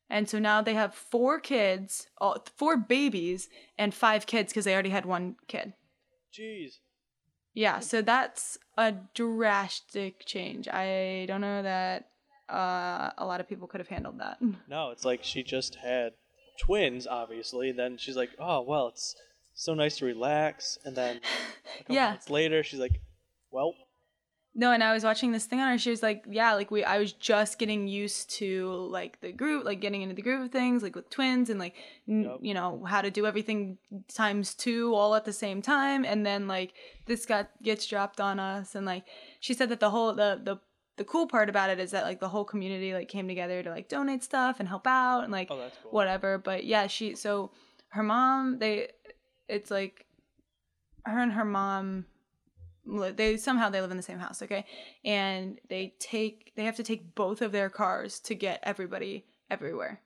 And 0.09 0.27
so 0.27 0.39
now 0.39 0.61
they 0.61 0.73
have 0.73 0.93
four 0.93 1.39
kids, 1.39 2.07
all, 2.17 2.43
four 2.57 2.75
babies, 2.75 3.47
and 3.77 3.93
five 3.93 4.25
kids 4.25 4.51
because 4.51 4.65
they 4.65 4.73
already 4.73 4.89
had 4.89 5.05
one 5.05 5.37
kid. 5.47 5.71
Jeez. 6.33 6.79
Yeah, 7.53 7.79
so 7.79 8.01
that's 8.01 8.57
a 8.77 8.93
drastic 9.13 10.25
change. 10.25 10.67
I 10.67 11.25
don't 11.27 11.41
know 11.41 11.61
that 11.61 12.08
uh, 12.51 13.11
a 13.17 13.25
lot 13.25 13.39
of 13.39 13.47
people 13.47 13.67
could 13.67 13.79
have 13.79 13.87
handled 13.89 14.19
that. 14.19 14.37
No, 14.67 14.91
it's 14.91 15.05
like 15.05 15.23
she 15.23 15.43
just 15.43 15.75
had 15.75 16.13
twins, 16.59 17.07
obviously. 17.07 17.71
Then 17.71 17.97
she's 17.97 18.15
like, 18.17 18.29
oh 18.39 18.61
well, 18.61 18.87
it's 18.89 19.15
so 19.53 19.73
nice 19.73 19.97
to 19.97 20.05
relax, 20.05 20.77
and 20.85 20.95
then 20.95 21.17
a 21.17 21.77
couple 21.79 21.95
Yeah. 21.95 22.09
months 22.11 22.29
later, 22.29 22.63
she's 22.63 22.79
like, 22.79 23.01
"Well, 23.51 23.73
No, 24.55 24.71
and 24.71 24.83
I 24.83 24.93
was 24.93 25.03
watching 25.03 25.31
this 25.31 25.45
thing 25.45 25.59
on 25.59 25.69
her. 25.71 25.77
She 25.77 25.89
was 25.89 26.01
like, 26.03 26.23
"Yeah, 26.29 26.53
like 26.53 26.69
we, 26.71 26.83
I 26.83 26.97
was 26.97 27.13
just 27.13 27.59
getting 27.59 27.87
used 27.87 28.29
to 28.39 28.71
like 28.91 29.19
the 29.21 29.31
group, 29.31 29.63
like 29.65 29.79
getting 29.79 30.01
into 30.01 30.15
the 30.15 30.21
groove 30.21 30.41
of 30.41 30.51
things, 30.51 30.81
like 30.83 30.95
with 30.95 31.09
twins, 31.09 31.49
and 31.49 31.59
like, 31.59 31.75
n- 32.07 32.23
Yup. 32.23 32.39
you 32.41 32.53
know, 32.53 32.83
how 32.85 33.01
to 33.01 33.11
do 33.11 33.25
everything 33.25 33.77
times 34.13 34.53
two 34.55 34.93
all 34.95 35.13
at 35.15 35.25
the 35.25 35.33
same 35.33 35.61
time. 35.61 36.03
And 36.05 36.25
then 36.25 36.47
like 36.47 36.73
this 37.05 37.25
got 37.25 37.49
gets 37.63 37.85
dropped 37.87 38.19
on 38.19 38.39
us, 38.39 38.75
and 38.75 38.85
like 38.85 39.05
she 39.39 39.53
said 39.53 39.69
that 39.69 39.79
the 39.79 39.89
whole 39.91 40.13
the 40.13 40.39
the 40.43 40.57
the 40.99 41.05
cool 41.05 41.27
part 41.27 41.47
about 41.47 41.69
it 41.69 41.79
is 41.79 41.91
that 41.91 42.03
like 42.03 42.19
the 42.19 42.27
whole 42.27 42.43
community 42.43 42.93
like 42.93 43.07
came 43.07 43.25
together 43.25 43.63
to 43.63 43.69
like 43.69 43.87
donate 43.87 44.21
stuff 44.21 44.59
and 44.59 44.67
help 44.67 44.85
out 44.85 45.21
and 45.21 45.31
like 45.31 45.49
oh, 45.49 45.71
cool." 45.81 45.91
whatever. 45.91 46.37
But 46.37 46.65
yeah, 46.65 46.87
she 46.87 47.15
so 47.15 47.51
her 47.87 48.03
mom 48.03 48.59
they 48.59 48.89
it's 49.47 49.71
like 49.71 50.05
her 51.05 51.19
and 51.19 51.31
her 51.31 51.45
mom 51.45 52.05
they 53.15 53.37
somehow 53.37 53.69
they 53.69 53.79
live 53.79 53.91
in 53.91 53.97
the 53.97 54.03
same 54.03 54.19
house, 54.19 54.41
okay? 54.41 54.65
And 55.05 55.57
they 55.69 55.93
take 55.99 56.51
they 56.57 56.65
have 56.65 56.75
to 56.75 56.83
take 56.83 57.15
both 57.15 57.41
of 57.41 57.53
their 57.53 57.69
cars 57.69 58.19
to 58.21 58.35
get 58.35 58.59
everybody 58.63 59.25
everywhere 59.49 60.01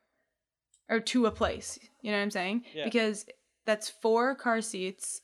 or 0.90 1.00
to 1.00 1.26
a 1.26 1.32
place. 1.32 1.80
You 2.04 2.12
know 2.12 2.18
what 2.18 2.24
I'm 2.24 2.32
saying? 2.32 2.66
Yeah. 2.76 2.84
Because 2.84 3.26
that's 3.66 3.90
four 3.90 4.36
car 4.36 4.62
seats. 4.62 5.22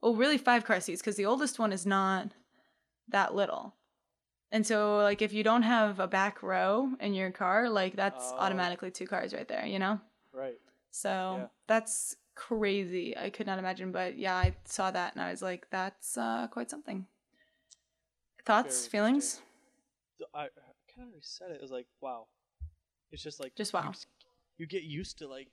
Well, 0.00 0.14
really 0.14 0.38
five 0.38 0.64
car 0.64 0.78
seats 0.78 1.02
because 1.02 1.16
the 1.16 1.26
oldest 1.26 1.58
one 1.58 1.72
is 1.72 1.84
not 1.84 2.28
that 3.08 3.34
little. 3.34 3.74
And 4.50 4.66
so 4.66 4.96
like 4.98 5.20
if 5.22 5.32
you 5.32 5.42
don't 5.42 5.62
have 5.62 6.00
a 6.00 6.06
back 6.06 6.42
row 6.42 6.90
in 7.00 7.14
your 7.14 7.30
car, 7.30 7.68
like 7.68 7.96
that's 7.96 8.32
Oh. 8.32 8.36
automatically 8.38 8.90
two 8.90 9.06
cars 9.06 9.34
right 9.34 9.46
there, 9.48 9.66
you 9.66 9.78
know? 9.78 10.00
Right. 10.32 10.58
So 10.90 11.36
Yeah. 11.36 11.46
that's 11.66 12.16
crazy. 12.34 13.16
I 13.16 13.30
could 13.30 13.46
not 13.46 13.58
imagine, 13.58 13.92
but 13.92 14.16
yeah, 14.16 14.34
I 14.36 14.54
saw 14.64 14.90
that 14.90 15.14
and 15.14 15.22
I 15.22 15.30
was 15.30 15.42
like, 15.42 15.68
that's 15.70 16.16
uh, 16.16 16.46
quite 16.48 16.70
something. 16.70 17.06
Thoughts, 18.44 18.86
Very 18.86 18.90
feelings? 18.90 19.42
I, 20.34 20.44
I 20.44 20.48
kind 20.94 21.08
of 21.08 21.12
already 21.12 21.18
said 21.22 21.50
it. 21.50 21.54
It 21.56 21.62
was 21.62 21.70
like, 21.70 21.86
wow. 22.00 22.26
It's 23.12 23.22
just 23.22 23.40
like 23.40 23.54
Just 23.54 23.72
wow. 23.72 23.90
s- 23.90 24.06
You, 24.56 24.66
get 24.66 24.82
used 24.82 25.18
to 25.18 25.28
like, 25.28 25.48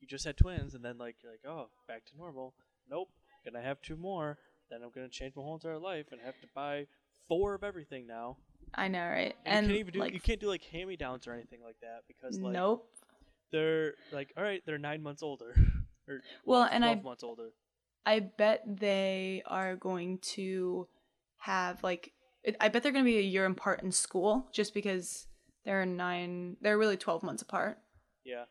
you 0.00 0.06
just 0.08 0.24
had 0.24 0.36
twins, 0.36 0.74
and 0.74 0.84
then 0.84 0.98
like 0.98 1.16
you're 1.22 1.32
like, 1.32 1.44
oh, 1.46 1.68
back 1.86 2.04
to 2.06 2.16
normal. 2.16 2.54
Nope, 2.90 3.10
gonna 3.44 3.62
have 3.62 3.80
two 3.82 3.96
more. 3.96 4.38
Then 4.70 4.82
I'm 4.82 4.90
gonna 4.90 5.08
change 5.08 5.34
my 5.36 5.42
whole 5.42 5.54
entire 5.54 5.78
life 5.78 6.06
and 6.12 6.20
have 6.22 6.40
to 6.40 6.46
buy 6.54 6.86
four 7.28 7.54
of 7.54 7.64
everything 7.64 8.06
now. 8.06 8.36
I 8.74 8.88
know, 8.88 9.06
right? 9.06 9.34
And, 9.46 9.58
And, 9.58 9.66
you 9.66 9.72
can't 9.72 9.80
even 9.80 9.92
do 9.94 10.00
like, 10.00 10.14
you 10.14 10.20
can't 10.20 10.40
do 10.40 10.48
like 10.48 10.64
hand 10.64 10.88
me 10.88 10.96
downs 10.96 11.26
or 11.26 11.32
anything 11.32 11.60
like 11.64 11.76
that 11.80 12.02
because 12.08 12.38
like 12.40 12.52
nope. 12.52 12.88
they're 13.52 13.94
like 14.12 14.32
all 14.36 14.42
right 14.42 14.62
they're 14.66 14.78
nine 14.78 15.00
months 15.02 15.22
older 15.22 15.54
or 16.08 16.20
Well, 16.44 16.68
and 16.70 16.84
I- 16.84 16.94
12 16.94 17.04
months 17.04 17.22
older. 17.24 17.50
I 18.06 18.18
bet 18.20 18.62
they 18.66 19.42
are 19.46 19.76
going 19.76 20.18
to 20.34 20.88
have 21.38 21.82
like, 21.82 22.12
I 22.60 22.68
bet 22.68 22.82
they're 22.82 22.92
going 22.92 23.04
to 23.04 23.10
be 23.10 23.16
a 23.16 23.22
year 23.22 23.46
apart 23.46 23.82
in 23.82 23.92
school 23.92 24.46
just 24.52 24.74
because 24.74 25.26
they're 25.64 25.86
nine, 25.86 26.58
they're 26.60 26.76
really 26.76 26.98
12 26.98 27.22
months 27.22 27.40
apart. 27.40 27.78
Yeah. 28.24 28.44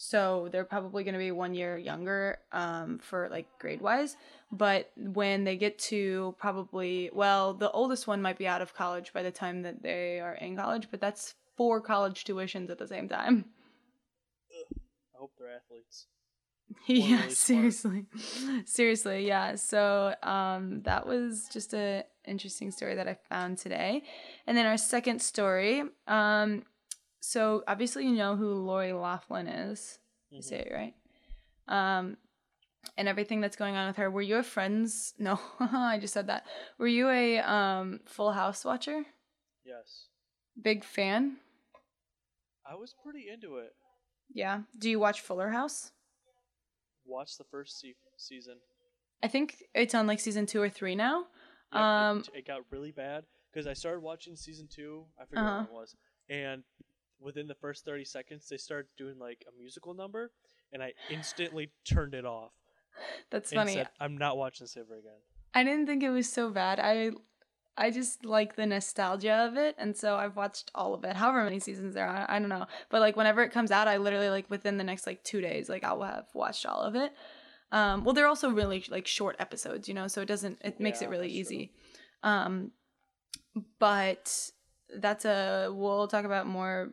So 0.00 0.48
they're 0.52 0.64
probably 0.64 1.02
going 1.02 1.14
to 1.14 1.18
be 1.18 1.32
one 1.32 1.54
year 1.54 1.76
younger 1.76 2.38
um, 2.52 3.00
for 3.00 3.28
like 3.30 3.48
grade 3.58 3.80
wise. 3.80 4.16
But 4.52 4.92
when 4.96 5.42
they 5.42 5.56
get 5.56 5.76
to 5.90 6.36
probably, 6.38 7.10
well, 7.12 7.52
the 7.52 7.68
oldest 7.72 8.06
one 8.06 8.22
might 8.22 8.38
be 8.38 8.46
out 8.46 8.62
of 8.62 8.74
college 8.74 9.12
by 9.12 9.24
the 9.24 9.32
time 9.32 9.62
that 9.62 9.82
they 9.82 10.20
are 10.20 10.34
in 10.34 10.56
college, 10.56 10.86
but 10.92 11.00
that's 11.00 11.34
four 11.56 11.80
college 11.80 12.22
tuitions 12.22 12.70
at 12.70 12.78
the 12.78 12.86
same 12.86 13.08
time. 13.08 13.46
I 14.52 15.18
hope 15.18 15.32
they're 15.36 15.48
athletes. 15.48 16.06
yeah, 16.86 17.22
really 17.22 17.34
seriously. 17.34 18.06
seriously, 18.66 19.26
yeah. 19.26 19.56
So 19.56 20.14
um, 20.22 20.82
that 20.82 21.08
was 21.08 21.48
just 21.52 21.74
a 21.74 22.04
interesting 22.24 22.70
story 22.70 22.94
that 22.94 23.08
I 23.08 23.18
found 23.28 23.58
today. 23.58 24.04
And 24.46 24.56
then 24.56 24.64
our 24.64 24.76
second 24.76 25.20
story. 25.20 25.82
Um, 26.06 26.62
so 27.20 27.62
obviously 27.66 28.04
you 28.04 28.12
know 28.14 28.36
who 28.36 28.52
Lori 28.54 28.92
Laughlin 28.92 29.46
is. 29.48 29.98
You 30.30 30.40
Mhm. 30.40 30.44
say 30.44 30.58
it 30.60 30.72
right. 30.72 30.94
Um, 31.68 32.16
and 32.96 33.08
everything 33.08 33.40
that's 33.40 33.56
going 33.56 33.76
on 33.76 33.86
with 33.88 33.96
her. 33.96 34.10
Were 34.10 34.22
you 34.22 34.36
a 34.36 34.42
Friends? 34.42 35.14
No, 35.18 35.38
I 35.60 35.98
just 36.00 36.14
said 36.14 36.26
that. 36.28 36.46
Were 36.78 36.86
you 36.86 37.08
a 37.08 37.38
um, 37.40 38.00
Full 38.06 38.32
House 38.32 38.64
watcher? 38.64 39.04
Yes. 39.64 40.06
Big 40.60 40.84
fan? 40.84 41.36
I 42.64 42.74
was 42.74 42.94
pretty 43.02 43.28
into 43.28 43.56
it. 43.58 43.74
Yeah. 44.32 44.62
Do 44.78 44.90
you 44.90 44.98
watch 45.00 45.20
Fuller 45.22 45.50
House? 45.50 45.92
Watch 47.04 47.38
the 47.38 47.44
first 47.44 47.80
se- 47.80 47.96
season. 48.16 48.56
I 49.22 49.28
think 49.28 49.64
it's 49.74 49.94
on 49.94 50.06
like 50.06 50.20
season 50.20 50.46
two 50.46 50.60
or 50.60 50.68
three 50.68 50.94
now. 50.94 51.26
Yep, 51.72 51.82
Um, 51.82 52.18
it, 52.34 52.38
it 52.40 52.46
got 52.46 52.60
really 52.70 52.92
bad 52.92 53.24
because 53.50 53.66
I 53.66 53.72
started 53.72 54.00
watching 54.00 54.36
season 54.36 54.68
two. 54.68 55.04
I 55.20 55.24
forget 55.24 55.44
Uh-huh. 55.44 55.56
when 55.58 55.66
it 55.66 55.72
was, 55.72 55.96
and 56.28 56.62
within 57.20 57.46
the 57.46 57.54
first 57.54 57.84
thirty 57.84 58.04
seconds, 58.04 58.48
they 58.48 58.56
started 58.56 58.88
doing 58.96 59.18
like 59.18 59.44
a 59.48 59.58
musical 59.58 59.94
number, 59.94 60.30
and 60.72 60.82
I 60.82 60.92
instantly 61.10 61.70
turned 61.84 62.14
it 62.14 62.24
off 62.24 62.52
That's 63.30 63.52
funny. 63.52 63.74
said, 63.74 63.88
"I'm 64.00 64.16
not 64.16 64.36
watching 64.36 64.64
this 64.64 64.76
ever 64.76 64.98
again." 64.98 65.20
I 65.54 65.64
didn't 65.64 65.86
think 65.86 66.02
it 66.02 66.10
was 66.10 66.30
so 66.30 66.50
bad. 66.50 66.78
I 66.80 67.10
I 67.76 67.90
just 67.90 68.24
like 68.24 68.56
the 68.56 68.66
nostalgia 68.66 69.46
of 69.48 69.56
it, 69.56 69.76
and 69.78 69.96
so 69.96 70.16
I've 70.16 70.36
watched 70.36 70.70
all 70.74 70.94
of 70.94 71.04
it. 71.04 71.16
However 71.16 71.44
many 71.44 71.60
seasons 71.60 71.94
there 71.94 72.06
are, 72.06 72.26
I 72.28 72.38
don't 72.40 72.48
know. 72.48 72.66
But 72.90 73.00
like 73.00 73.16
whenever 73.16 73.42
it 73.42 73.52
comes 73.52 73.70
out, 73.70 73.88
I 73.88 73.98
literally 73.98 74.30
like 74.30 74.50
within 74.50 74.78
the 74.78 74.84
next 74.84 75.06
like 75.06 75.22
two 75.22 75.40
days, 75.40 75.68
like 75.68 75.84
I'll 75.84 76.02
have 76.02 76.26
watched 76.34 76.66
all 76.66 76.80
of 76.80 76.96
it. 76.96 77.12
Um, 77.70 78.04
well, 78.04 78.14
they're 78.14 78.26
also 78.26 78.50
really 78.50 78.84
like 78.90 79.06
short 79.06 79.36
episodes, 79.38 79.88
you 79.88 79.94
know, 79.94 80.08
so 80.08 80.22
it 80.22 80.26
doesn't 80.28 80.58
it 80.64 80.80
makes 80.80 81.02
it 81.02 81.08
really 81.08 81.28
that's 81.28 81.48
true. 81.48 81.56
easy. 81.56 81.72
Um, 82.22 82.72
but 83.78 84.50
that's 84.96 85.24
a 85.24 85.70
we'll 85.72 86.08
talk 86.08 86.24
about 86.24 86.46
more. 86.46 86.90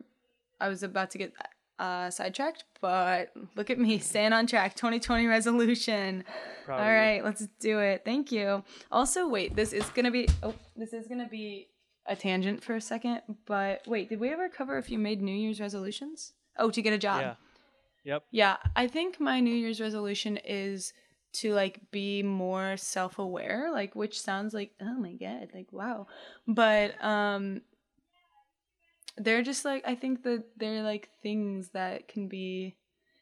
I 0.60 0.68
was 0.68 0.82
about 0.82 1.10
to 1.12 1.18
get 1.18 1.32
uh 1.78 2.10
sidetracked, 2.10 2.64
but 2.80 3.32
look 3.54 3.70
at 3.70 3.78
me 3.78 3.98
staying 3.98 4.32
on 4.32 4.46
track. 4.46 4.74
2020 4.74 5.26
resolution. 5.26 6.24
Proud 6.64 6.80
All 6.80 6.92
right, 6.92 7.24
let's 7.24 7.46
do 7.60 7.78
it. 7.80 8.02
Thank 8.04 8.32
you. 8.32 8.64
Also, 8.90 9.28
wait, 9.28 9.54
this 9.54 9.72
is 9.72 9.88
gonna 9.90 10.10
be 10.10 10.28
oh, 10.42 10.54
this 10.76 10.92
is 10.92 11.06
gonna 11.06 11.28
be 11.28 11.68
a 12.06 12.16
tangent 12.16 12.62
for 12.62 12.76
a 12.76 12.80
second, 12.80 13.20
but 13.46 13.82
wait, 13.86 14.08
did 14.08 14.20
we 14.20 14.30
ever 14.30 14.48
cover 14.48 14.78
if 14.78 14.90
you 14.90 14.98
made 14.98 15.20
New 15.20 15.34
Year's 15.34 15.60
resolutions? 15.60 16.32
Oh, 16.58 16.70
to 16.70 16.82
get 16.82 16.92
a 16.92 16.98
job. 16.98 17.20
Yeah. 17.20 17.34
Yep. 18.04 18.24
Yeah, 18.30 18.56
I 18.76 18.86
think 18.86 19.18
my 19.18 19.40
New 19.40 19.54
Year's 19.54 19.80
resolution 19.80 20.38
is 20.44 20.92
to 21.34 21.52
like 21.52 21.80
be 21.90 22.22
more 22.22 22.76
self-aware, 22.76 23.70
like 23.72 23.94
which 23.94 24.20
sounds 24.20 24.54
like 24.54 24.72
oh 24.80 24.94
my 24.94 25.12
god, 25.14 25.48
like 25.52 25.72
wow. 25.72 26.06
But 26.46 27.02
um 27.04 27.62
they're 29.16 29.42
just 29.42 29.64
like 29.64 29.82
I 29.86 29.94
think 29.94 30.22
that 30.24 30.44
they're 30.56 30.82
like 30.82 31.10
things 31.22 31.70
that 31.70 32.08
can 32.08 32.28
be 32.28 32.76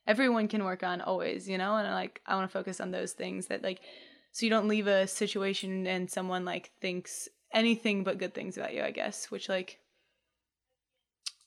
everyone 0.07 0.49
can 0.49 0.65
work 0.65 0.83
on 0.83 1.01
always, 1.01 1.49
you 1.49 1.59
know? 1.59 1.77
And 1.77 1.87
I 1.87 1.95
like 1.95 2.21
I 2.27 2.35
want 2.35 2.51
to 2.51 2.53
focus 2.53 2.81
on 2.81 2.91
those 2.91 3.13
things 3.13 3.47
that 3.47 3.63
like 3.63 3.81
so 4.33 4.45
you 4.45 4.51
don't 4.51 4.69
leave 4.69 4.87
a 4.87 5.07
situation 5.07 5.87
and 5.87 6.11
someone 6.11 6.45
like 6.45 6.73
thinks 6.81 7.29
anything 7.53 8.05
but 8.05 8.19
good 8.19 8.35
things 8.35 8.57
about 8.57 8.75
you, 8.75 8.83
I 8.83 8.91
guess, 8.91 9.31
which 9.31 9.49
like 9.49 9.79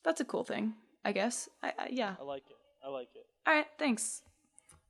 that's 0.04 0.22
a 0.22 0.26
cool 0.26 0.44
thing, 0.44 0.74
I 1.04 1.12
guess. 1.12 1.50
I, 1.62 1.74
I 1.78 1.88
yeah. 1.92 2.16
I 2.20 2.24
like 2.24 2.44
it. 2.50 2.56
I 2.86 2.90
like 2.90 3.10
it. 3.14 3.26
All 3.46 3.54
right, 3.54 3.68
thanks. 3.78 4.22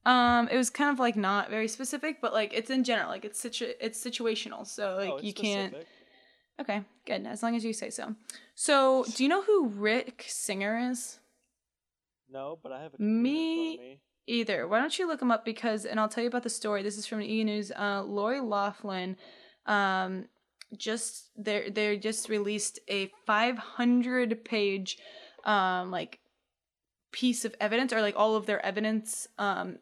Um, 0.05 0.47
it 0.49 0.55
was 0.55 0.69
kind 0.69 0.91
of 0.91 0.99
like 0.99 1.15
not 1.15 1.49
very 1.49 1.67
specific, 1.67 2.21
but 2.21 2.33
like 2.33 2.53
it's 2.53 2.69
in 2.69 2.83
general, 2.83 3.09
like 3.09 3.25
it's 3.25 3.39
situ- 3.39 3.73
it's 3.81 4.01
situational. 4.01 4.65
So 4.65 4.95
like 4.95 5.09
oh, 5.09 5.19
you 5.19 5.33
can't. 5.33 5.73
specific. 5.73 5.87
Okay, 6.59 6.81
good. 7.05 7.27
As 7.27 7.43
long 7.43 7.55
as 7.55 7.63
you 7.63 7.73
say 7.73 7.89
so. 7.89 8.15
So, 8.55 9.05
do 9.15 9.23
you 9.23 9.29
know 9.29 9.43
who 9.43 9.67
Rick 9.67 10.25
Singer 10.27 10.89
is? 10.91 11.19
No, 12.29 12.57
but 12.61 12.71
I 12.71 12.81
have 12.81 12.93
a 12.93 13.01
Me- 13.01 13.77
me. 13.77 13.99
Either. 14.29 14.67
Why 14.67 14.79
don't 14.79 14.97
you 14.99 15.07
look 15.07 15.21
him 15.21 15.31
up 15.31 15.45
because, 15.45 15.85
and 15.85 15.99
I'll 15.99 16.09
tell 16.09 16.23
you 16.23 16.27
about 16.27 16.43
the 16.43 16.49
story. 16.49 16.83
This 16.83 16.97
is 16.97 17.05
from 17.05 17.21
E 17.21 17.43
News. 17.43 17.71
Uh, 17.71 18.03
Lori 18.03 18.41
Laughlin, 18.41 19.15
um, 19.65 20.25
just 20.75 21.29
they 21.37 21.69
they 21.69 21.97
just 21.97 22.27
released 22.27 22.79
a 22.89 23.09
500 23.25 24.43
page, 24.43 24.97
um, 25.45 25.91
like 25.91 26.19
piece 27.13 27.45
of 27.45 27.55
evidence 27.61 27.93
or 27.93 28.01
like 28.01 28.15
all 28.17 28.35
of 28.35 28.45
their 28.47 28.63
evidence, 28.65 29.27
um, 29.37 29.77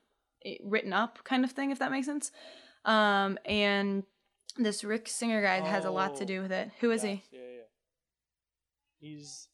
written 0.63 0.93
up 0.93 1.23
kind 1.23 1.43
of 1.43 1.51
thing, 1.51 1.71
if 1.71 1.79
that 1.79 1.89
makes 1.89 2.05
sense. 2.05 2.31
Um, 2.85 3.39
and 3.45 4.03
this 4.57 4.83
Rick 4.83 5.07
Singer 5.07 5.41
guy 5.41 5.59
has 5.61 5.85
a 5.85 5.91
lot 5.91 6.15
to 6.17 6.23
Oh, 6.23 6.27
do 6.27 6.41
with 6.41 6.51
it. 6.51 6.71
Who 6.79 6.91
is 6.91 7.01
he? 7.01 7.23
Yeah, 7.31 7.39
yeah. 7.41 7.61
He's 8.99 9.49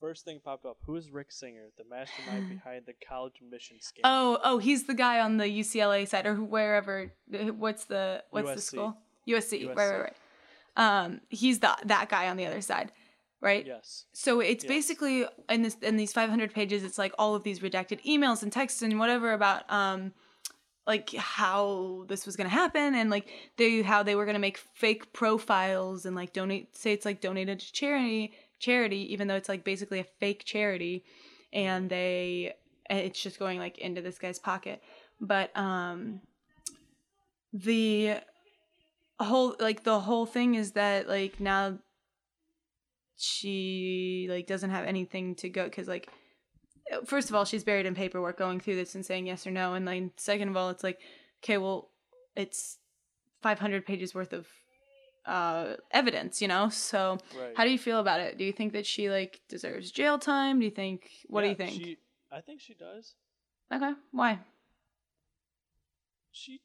first 0.00 0.24
thing 0.24 0.40
popped 0.44 0.66
up. 0.66 0.78
Who 0.86 0.96
is 0.96 1.10
Rick 1.10 1.30
Singer, 1.32 1.68
the 1.78 1.84
mastermind 1.88 2.48
behind 2.64 2.86
the 2.86 2.94
college 3.06 3.34
admission 3.40 3.78
scam? 3.78 4.00
Oh, 4.04 4.38
oh, 4.44 4.58
he's 4.58 4.84
the 4.86 4.94
guy 4.94 5.20
on 5.20 5.36
the 5.36 5.44
UCLA 5.46 6.06
side 6.08 6.26
or 6.26 6.34
wherever. 6.36 7.12
What's 7.28 7.84
the 7.84 8.22
what's 8.30 8.54
the 8.54 8.60
school? 8.60 8.96
USC. 9.28 9.68
Right, 9.68 9.76
USC. 9.76 9.90
right, 9.92 10.00
right. 10.00 10.16
Um, 11.04 11.20
he's 11.28 11.60
the 11.60 11.76
that 11.84 12.08
guy 12.08 12.28
on 12.28 12.36
the 12.36 12.46
other 12.46 12.60
side, 12.60 12.90
right? 13.40 13.64
Yes. 13.64 14.06
So 14.12 14.40
it's 14.40 14.64
Yes. 14.64 14.68
basically 14.68 15.26
in 15.48 15.62
this 15.62 15.76
in 15.82 15.96
these 15.96 16.12
500 16.12 16.52
pages, 16.52 16.82
it's 16.82 16.98
like 16.98 17.14
all 17.18 17.34
of 17.34 17.42
these 17.44 17.60
redacted 17.60 18.02
emails 18.04 18.42
and 18.42 18.50
texts 18.50 18.82
and 18.82 18.98
whatever 18.98 19.32
about 19.32 19.70
um 19.70 20.12
like 20.86 21.14
how 21.14 22.04
this 22.08 22.26
was 22.26 22.36
gonna 22.36 22.48
happen 22.48 22.94
and 22.94 23.10
like 23.10 23.28
they 23.56 23.82
how 23.82 24.02
they 24.02 24.14
were 24.14 24.26
gonna 24.26 24.38
make 24.38 24.58
fake 24.74 25.12
profiles 25.12 26.06
and 26.06 26.16
like 26.16 26.32
donate 26.32 26.76
say 26.76 26.92
it's 26.92 27.04
like 27.04 27.20
donated 27.20 27.60
to 27.60 27.72
charity 27.72 28.32
charity 28.58 29.12
even 29.12 29.28
though 29.28 29.36
it's 29.36 29.48
like 29.48 29.64
basically 29.64 30.00
a 30.00 30.06
fake 30.18 30.44
charity 30.44 31.04
and 31.52 31.90
they 31.90 32.54
it's 32.90 33.22
just 33.22 33.38
going 33.38 33.58
like 33.58 33.78
into 33.78 34.00
this 34.00 34.18
guy's 34.18 34.38
pocket. 34.38 34.82
But 35.20 35.56
um 35.56 36.20
the 37.52 38.16
whole 39.20 39.56
like 39.60 39.84
the 39.84 40.00
whole 40.00 40.26
thing 40.26 40.54
is 40.54 40.72
that 40.72 41.08
like 41.08 41.38
now 41.38 41.78
she 43.16 44.26
like 44.28 44.46
doesn't 44.46 44.70
have 44.70 44.84
anything 44.84 45.34
to 45.36 45.48
go 45.48 45.64
because 45.64 45.86
like 45.86 46.08
first 47.04 47.28
of 47.28 47.34
all 47.34 47.44
she's 47.44 47.64
buried 47.64 47.86
in 47.86 47.94
paperwork 47.94 48.38
going 48.38 48.60
through 48.60 48.76
this 48.76 48.94
and 48.94 49.04
saying 49.04 49.26
yes 49.26 49.46
or 49.46 49.50
no 49.50 49.74
and 49.74 49.86
then 49.86 50.10
second 50.16 50.48
of 50.48 50.56
all 50.56 50.70
it's 50.70 50.82
like 50.84 50.98
okay 51.42 51.58
well 51.58 51.90
it's 52.36 52.78
500 53.42 53.84
pages 53.86 54.14
worth 54.14 54.32
of 54.32 54.46
uh 55.26 55.74
evidence 55.92 56.42
you 56.42 56.48
know 56.48 56.68
so 56.68 57.18
Right. 57.38 57.52
how 57.56 57.64
do 57.64 57.70
you 57.70 57.78
feel 57.78 58.00
about 58.00 58.20
it 58.20 58.38
do 58.38 58.44
you 58.44 58.52
think 58.52 58.72
that 58.72 58.86
she 58.86 59.08
like 59.10 59.40
deserves 59.48 59.90
jail 59.90 60.18
time 60.18 60.58
do 60.58 60.64
you 60.64 60.70
think 60.70 61.10
what 61.28 61.42
Yeah, 61.42 61.46
do 61.46 61.50
you 61.50 61.54
think 61.56 61.70
She, 61.82 61.98
I 62.30 62.40
think 62.40 62.60
she 62.60 62.74
does. 62.74 63.14
okay 63.72 63.92
why 64.10 64.40
She 66.30 66.60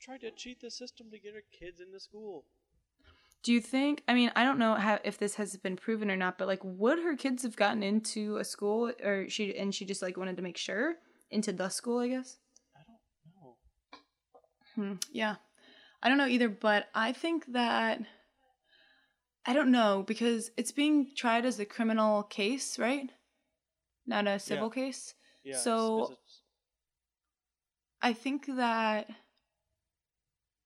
tried 0.00 0.20
to 0.22 0.30
cheat 0.30 0.60
the 0.60 0.70
system 0.70 1.10
to 1.10 1.18
get 1.18 1.34
her 1.34 1.42
kids 1.52 1.80
into 1.80 2.00
school. 2.00 2.44
Do 3.42 3.52
you 3.52 3.60
think? 3.60 4.02
I 4.06 4.12
mean, 4.14 4.30
I 4.36 4.44
don't 4.44 4.58
know 4.58 4.74
how 4.74 4.98
if 5.02 5.16
this 5.18 5.36
has 5.36 5.56
been 5.56 5.76
proven 5.76 6.10
or 6.10 6.16
not, 6.16 6.36
but 6.36 6.46
like, 6.46 6.60
would 6.62 6.98
her 6.98 7.16
kids 7.16 7.42
have 7.42 7.56
gotten 7.56 7.82
into 7.82 8.36
a 8.36 8.44
school, 8.44 8.92
or 9.02 9.28
she 9.30 9.56
and 9.56 9.74
she 9.74 9.84
just 9.86 10.02
like 10.02 10.16
wanted 10.18 10.36
to 10.36 10.42
make 10.42 10.58
sure 10.58 10.96
into 11.30 11.52
the 11.52 11.68
school? 11.70 12.00
I 12.00 12.08
guess. 12.08 12.38
I 12.76 12.80
don't 12.86 13.44
know. 14.86 14.92
Hmm. 14.92 14.96
Yeah, 15.12 15.36
I 16.02 16.08
don't 16.08 16.18
know 16.18 16.26
either, 16.26 16.48
but 16.50 16.88
I 16.94 17.12
think 17.12 17.46
that 17.52 18.02
I 19.46 19.54
don't 19.54 19.70
know 19.72 20.04
because 20.06 20.50
it's 20.58 20.72
being 20.72 21.08
tried 21.16 21.46
as 21.46 21.58
a 21.58 21.64
criminal 21.64 22.24
case, 22.24 22.78
right? 22.78 23.08
Not 24.06 24.26
a 24.26 24.38
civil 24.38 24.70
Yeah. 24.76 24.82
case. 24.84 25.14
Yeah. 25.44 25.56
So- 25.56 26.02
it's- 26.02 26.10
it's- 26.12 26.42
I 28.02 28.12
think 28.12 28.46
that 28.46 29.10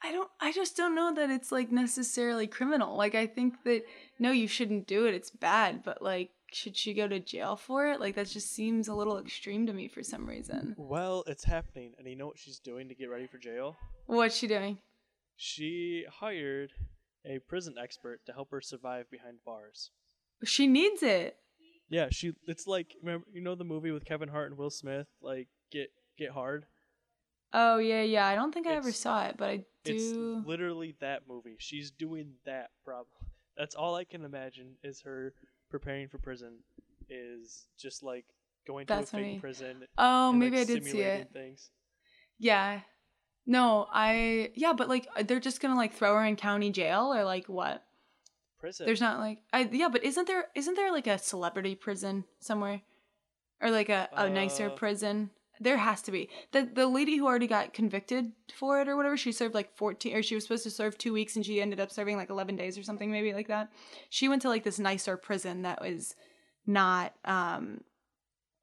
I 0.04 0.12
don't 0.12 0.30
I 0.38 0.52
just 0.52 0.76
don't 0.76 0.94
know 0.94 1.14
that 1.14 1.30
it's 1.30 1.50
like 1.50 1.72
necessarily 1.72 2.46
criminal. 2.46 2.94
Like 2.96 3.14
I 3.14 3.26
think 3.26 3.62
that 3.64 3.84
no 4.18 4.32
you 4.32 4.46
shouldn't 4.46 4.86
do 4.86 5.06
it. 5.06 5.14
It's 5.14 5.30
bad, 5.30 5.82
but 5.82 6.02
like 6.02 6.30
should 6.52 6.76
she 6.76 6.92
go 6.92 7.08
to 7.08 7.18
jail 7.18 7.56
for 7.56 7.86
it? 7.88 8.00
Like 8.00 8.14
that 8.16 8.28
just 8.28 8.52
seems 8.54 8.86
a 8.86 8.94
little 8.94 9.18
extreme 9.18 9.66
to 9.66 9.72
me 9.72 9.88
for 9.88 10.02
some 10.02 10.26
reason. 10.28 10.74
well, 10.76 11.24
it's 11.26 11.44
happening, 11.44 11.94
and 11.98 12.06
you 12.06 12.16
know 12.16 12.26
what 12.26 12.38
she's 12.38 12.58
doing 12.58 12.88
to 12.88 12.94
get 12.94 13.10
ready 13.10 13.26
for 13.26 13.38
jail? 13.38 13.76
What's 14.06 14.36
she 14.36 14.46
doing? 14.46 14.78
She 15.36 16.04
hired 16.20 16.70
a 17.24 17.38
prison 17.40 17.74
expert 17.82 18.20
to 18.26 18.32
help 18.32 18.50
her 18.50 18.60
survive 18.60 19.10
behind 19.10 19.38
bars. 19.44 19.90
She 20.44 20.66
needs 20.66 21.02
it. 21.02 21.38
Yeah, 21.88 22.08
she. 22.10 22.32
It's 22.46 22.66
like 22.66 22.94
remember, 23.02 23.26
you 23.32 23.40
know 23.40 23.54
the 23.54 23.64
movie 23.64 23.90
with 23.90 24.04
Kevin 24.04 24.28
Hart 24.28 24.50
and 24.50 24.58
Will 24.58 24.70
Smith, 24.70 25.06
like 25.22 25.48
Get 25.72 25.88
Get 26.18 26.30
Hard. 26.30 26.66
Oh 27.54 27.78
yeah, 27.78 28.02
yeah. 28.02 28.26
I 28.26 28.34
don't 28.34 28.52
think 28.52 28.66
I 28.66 28.72
ever 28.72 28.90
saw 28.90 29.26
it, 29.26 29.36
but 29.38 29.48
I 29.48 29.56
do. 29.84 29.94
It's 29.94 30.46
literally 30.46 30.96
that 31.00 31.22
movie. 31.28 31.54
She's 31.58 31.92
doing 31.92 32.32
that 32.44 32.70
problem. 32.84 33.06
That's 33.56 33.76
all 33.76 33.94
I 33.94 34.02
can 34.02 34.24
imagine 34.24 34.74
is 34.82 35.00
her 35.02 35.32
preparing 35.70 36.08
for 36.08 36.18
prison. 36.18 36.58
Is 37.08 37.66
just 37.78 38.02
like 38.02 38.24
going 38.66 38.86
to 38.86 38.94
That's 38.94 39.12
a 39.12 39.16
fake 39.16 39.40
prison. 39.40 39.84
Oh, 39.96 40.30
and, 40.30 40.40
maybe 40.40 40.56
like, 40.56 40.68
I 40.68 40.72
did 40.72 40.84
see 40.84 41.00
it. 41.00 41.28
Things. 41.32 41.70
Yeah. 42.38 42.80
No, 43.46 43.86
I 43.92 44.50
yeah, 44.54 44.72
but 44.72 44.88
like 44.88 45.06
they're 45.26 45.38
just 45.38 45.60
gonna 45.60 45.76
like 45.76 45.92
throw 45.92 46.14
her 46.14 46.24
in 46.24 46.34
county 46.34 46.70
jail 46.70 47.14
or 47.14 47.24
like 47.24 47.46
what? 47.46 47.84
Prison. 48.58 48.86
There's 48.86 49.00
not 49.00 49.20
like 49.20 49.38
I 49.52 49.68
yeah, 49.70 49.90
but 49.90 50.02
isn't 50.02 50.26
there 50.26 50.46
isn't 50.54 50.74
there 50.74 50.90
like 50.90 51.06
a 51.06 51.18
celebrity 51.18 51.74
prison 51.74 52.24
somewhere, 52.40 52.80
or 53.60 53.70
like 53.70 53.90
a, 53.90 54.08
a 54.14 54.28
nicer 54.30 54.68
Uh, 54.68 54.70
prison? 54.70 55.30
There 55.60 55.76
has 55.76 56.02
to 56.02 56.12
be. 56.12 56.28
the 56.52 56.68
The 56.72 56.86
lady 56.86 57.16
who 57.16 57.26
already 57.26 57.46
got 57.46 57.72
convicted 57.72 58.32
for 58.56 58.80
it 58.80 58.88
or 58.88 58.96
whatever, 58.96 59.16
she 59.16 59.32
served 59.32 59.54
like 59.54 59.74
fourteen, 59.76 60.16
or 60.16 60.22
she 60.22 60.34
was 60.34 60.44
supposed 60.44 60.64
to 60.64 60.70
serve 60.70 60.98
two 60.98 61.12
weeks, 61.12 61.36
and 61.36 61.44
she 61.46 61.60
ended 61.62 61.80
up 61.80 61.90
serving 61.92 62.16
like 62.16 62.30
eleven 62.30 62.56
days 62.56 62.76
or 62.76 62.82
something, 62.82 63.10
maybe 63.10 63.32
like 63.32 63.48
that. 63.48 63.70
She 64.10 64.28
went 64.28 64.42
to 64.42 64.48
like 64.48 64.64
this 64.64 64.78
nicer 64.78 65.16
prison 65.16 65.62
that 65.62 65.80
was 65.80 66.14
not 66.66 67.14
um 67.24 67.80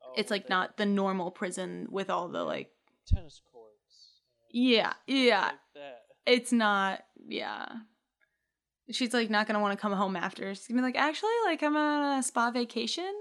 Oh, 0.04 0.13
it's 0.17 0.32
like 0.32 0.49
not 0.49 0.77
the 0.77 0.86
normal 0.86 1.32
prison 1.32 1.88
with 1.89 2.10
all 2.10 2.27
the 2.27 2.43
like 2.43 2.71
tennis 3.08 3.39
courts. 3.54 4.19
yeah 4.49 4.93
yeah 5.08 5.51
Like 5.75 5.84
it's 6.25 6.51
not 6.51 7.04
yeah 7.27 7.65
she's 8.89 9.13
like 9.13 9.30
not 9.30 9.47
gonna 9.47 9.60
want 9.62 9.77
to 9.77 9.82
come 9.82 9.93
home 9.93 10.15
after 10.15 10.54
she's 10.54 10.67
gonna 10.67 10.82
be 10.82 10.86
like 10.86 10.97
actually 10.97 11.30
like 11.45 11.62
i'm 11.63 11.77
on 11.77 12.19
a 12.19 12.23
spa 12.23 12.51
vacation 12.51 13.13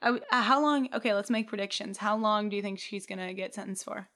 I, 0.00 0.10
uh, 0.30 0.42
how 0.42 0.60
long 0.62 0.88
okay 0.94 1.12
let's 1.14 1.30
make 1.30 1.48
predictions 1.48 1.98
how 1.98 2.16
long 2.16 2.48
do 2.48 2.56
you 2.56 2.62
think 2.62 2.78
she's 2.78 3.04
gonna 3.06 3.34
get 3.34 3.54
sentenced 3.54 3.84
for 3.84 4.08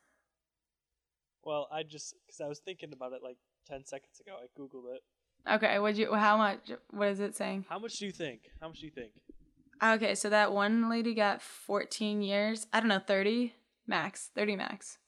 Well, 1.44 1.68
I 1.72 1.82
just 1.82 2.14
because 2.26 2.40
I 2.40 2.46
was 2.46 2.60
thinking 2.60 2.92
about 2.92 3.12
it 3.12 3.20
like 3.22 3.38
ten 3.66 3.84
seconds 3.84 4.20
ago. 4.20 4.36
I 4.40 4.46
googled 4.60 4.94
it. 4.94 5.02
okay 5.50 5.78
what 5.80 5.96
you 5.96 6.14
how 6.14 6.36
much 6.36 6.70
what 6.90 7.08
is 7.08 7.18
it 7.20 7.34
saying 7.34 7.64
How 7.68 7.78
much 7.80 7.98
do 7.98 8.06
you 8.06 8.12
think? 8.12 8.42
How 8.60 8.68
much 8.68 8.78
do 8.80 8.86
you 8.86 8.92
think? 8.92 9.12
okay 9.82 10.14
so 10.14 10.30
that 10.30 10.52
one 10.52 10.88
lady 10.88 11.12
got 11.14 11.42
14 11.42 12.22
years 12.22 12.68
i 12.72 12.78
don't 12.78 12.88
know 12.88 13.00
30 13.00 13.52
max 13.88 14.30
30 14.36 14.54
max 14.54 14.98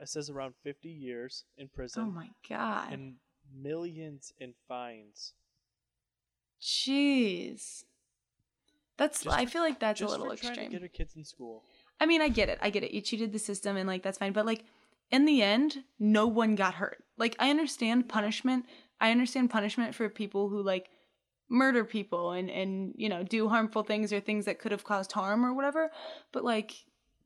It 0.00 0.08
says 0.08 0.28
around 0.28 0.54
fifty 0.64 0.88
years 0.88 1.44
in 1.56 1.68
prison 1.68 2.02
oh 2.02 2.10
my 2.10 2.30
god 2.48 2.92
and 2.92 3.14
millions 3.54 4.32
in 4.40 4.54
fines. 4.66 5.34
jeez 6.60 7.84
that's 8.96 9.22
Just 9.24 9.36
i 9.36 9.46
feel 9.46 9.62
like 9.62 9.80
that's 9.80 10.00
a 10.00 10.06
little 10.06 10.30
for 10.30 10.36
trying 10.36 10.52
extreme 10.52 10.70
to 10.70 10.72
get 10.72 10.82
her 10.82 10.88
kids 10.88 11.16
in 11.16 11.24
school. 11.24 11.62
I 12.02 12.06
mean, 12.06 12.20
I 12.20 12.28
get 12.28 12.48
it. 12.48 12.58
I 12.60 12.70
get 12.70 12.82
it. 12.82 12.90
You 12.90 13.00
cheated 13.00 13.32
the 13.32 13.38
system 13.38 13.76
and 13.76 13.86
like 13.86 14.02
that's 14.02 14.18
fine. 14.18 14.32
But 14.32 14.44
like 14.44 14.64
in 15.12 15.24
the 15.24 15.40
end, 15.40 15.84
no 16.00 16.26
one 16.26 16.56
got 16.56 16.74
hurt. 16.74 17.04
Like 17.16 17.36
I 17.38 17.48
understand 17.48 18.08
punishment. 18.08 18.66
I 19.00 19.12
understand 19.12 19.50
punishment 19.50 19.94
for 19.94 20.08
people 20.08 20.48
who 20.48 20.62
like 20.62 20.90
murder 21.48 21.84
people 21.84 22.32
and 22.32 22.50
and 22.50 22.92
you 22.96 23.08
know, 23.08 23.22
do 23.22 23.48
harmful 23.48 23.84
things 23.84 24.12
or 24.12 24.18
things 24.18 24.46
that 24.46 24.58
could 24.58 24.72
have 24.72 24.82
caused 24.82 25.12
harm 25.12 25.46
or 25.46 25.54
whatever. 25.54 25.92
But 26.32 26.42
like 26.42 26.74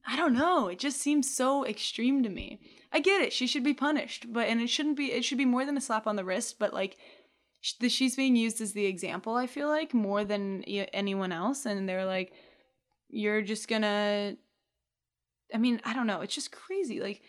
I 0.06 0.14
don't 0.14 0.34
know. 0.34 0.68
It 0.68 0.78
just 0.78 1.00
seems 1.00 1.34
so 1.34 1.64
extreme 1.64 2.22
to 2.22 2.28
me. 2.28 2.60
I 2.92 3.00
get 3.00 3.22
it. 3.22 3.32
She 3.32 3.46
should 3.46 3.64
be 3.64 3.72
punished, 3.74 4.30
but 4.30 4.46
and 4.46 4.60
it 4.60 4.68
shouldn't 4.68 4.98
be 4.98 5.10
it 5.10 5.24
should 5.24 5.38
be 5.38 5.46
more 5.46 5.64
than 5.64 5.78
a 5.78 5.80
slap 5.80 6.06
on 6.06 6.16
the 6.16 6.24
wrist, 6.24 6.58
but 6.58 6.74
like 6.74 6.98
she's 7.88 8.16
being 8.16 8.36
used 8.36 8.60
as 8.60 8.72
the 8.72 8.86
example, 8.86 9.34
I 9.34 9.46
feel 9.46 9.68
like, 9.68 9.94
more 9.94 10.24
than 10.24 10.62
anyone 10.64 11.32
else 11.32 11.66
and 11.66 11.88
they're 11.88 12.04
like 12.06 12.32
you're 13.08 13.42
just 13.42 13.68
gonna 13.68 14.36
I 15.54 15.58
mean, 15.58 15.80
I 15.84 15.94
don't 15.94 16.08
know. 16.08 16.22
It's 16.22 16.34
just 16.34 16.50
crazy. 16.50 17.00
Like, 17.00 17.22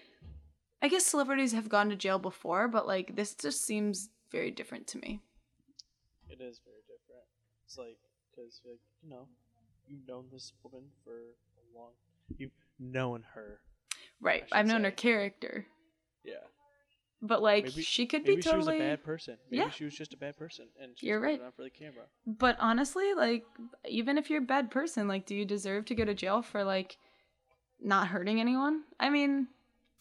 I 0.81 0.87
guess 0.87 1.05
celebrities 1.05 1.53
have 1.53 1.69
gone 1.69 1.89
to 1.89 1.95
jail 1.95 2.17
before, 2.19 2.67
but 2.67 2.87
like 2.87 3.15
this 3.15 3.35
just 3.35 3.63
seems 3.63 4.09
very 4.31 4.51
different 4.51 4.87
to 4.87 4.97
me. 4.97 5.21
It 6.29 6.41
is 6.41 6.59
very 6.65 6.81
different. 6.87 7.25
It's 7.65 7.77
like 7.77 7.97
because 8.31 8.61
like 8.65 8.79
you 9.03 9.09
know 9.09 9.27
you've 9.87 10.07
known 10.07 10.25
this 10.31 10.53
woman 10.63 10.83
for 11.03 11.11
a 11.13 11.77
long. 11.77 11.91
You've 12.37 12.51
known 12.79 13.23
her. 13.33 13.59
Right. 14.19 14.45
I've 14.51 14.65
known 14.65 14.83
her 14.83 14.91
character, 14.91 15.67
Yeah. 16.23 16.33
But 17.21 17.41
like 17.41 17.65
Maybe- 17.65 17.81
she 17.81 18.05
could 18.05 18.23
be. 18.23 18.31
Maybe 18.31 18.41
be 18.43 18.49
she 18.49 18.55
was 18.55 18.65
totally. 18.65 18.85
a 18.85 18.89
bad 18.91 19.03
person. 19.03 19.37
Maybe 19.49 19.63
Yeah. 19.63 19.69
she 19.69 19.83
was 19.85 19.95
just 19.95 20.13
a 20.13 20.17
bad 20.17 20.37
person, 20.37 20.67
and 20.81 20.91
she's 20.97 21.07
You're 21.07 21.19
right. 21.19 21.41
on 21.41 21.51
for 21.51 21.63
the 21.63 21.69
camera. 21.69 22.05
But 22.25 22.57
honestly, 22.59 23.13
like 23.13 23.43
even 23.87 24.17
if 24.17 24.29
you're 24.29 24.41
a 24.43 24.45
bad 24.45 24.69
person, 24.71 25.07
like 25.07 25.25
do 25.25 25.35
you 25.35 25.45
deserve 25.45 25.85
to 25.85 25.95
go 25.95 26.05
to 26.05 26.13
jail 26.13 26.41
for 26.41 26.63
like 26.63 26.97
not 27.81 28.07
hurting 28.09 28.39
anyone? 28.39 28.83
I 28.99 29.09
mean, 29.09 29.47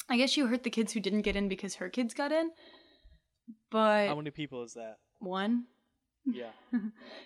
I 0.08 0.16
guess 0.16 0.36
you 0.36 0.46
hurt 0.46 0.62
the 0.62 0.70
kids 0.70 0.92
who 0.92 1.00
didn't 1.00 1.22
get 1.22 1.36
in 1.36 1.48
because 1.48 1.76
her 1.76 1.88
kids 1.88 2.14
got 2.14 2.32
in. 2.32 2.50
But 3.70 4.08
How 4.08 4.14
many 4.16 4.30
people 4.30 4.62
is 4.64 4.74
that? 4.74 4.98
one, 5.18 5.64
Yeah. 6.26 6.50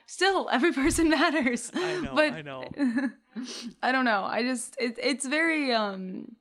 still 0.06 0.48
every 0.52 0.72
person 0.72 1.08
matters 1.10 1.70
I 1.74 2.00
know, 2.00 2.12
but 2.14 2.32
I 2.32 2.42
know. 2.42 2.64
i 3.82 3.90
don't 3.92 4.04
know 4.04 4.24
i 4.24 4.42
just 4.42 4.76
it, 4.78 4.98
it's 5.02 5.24
very 5.26 5.72
um 5.72 6.36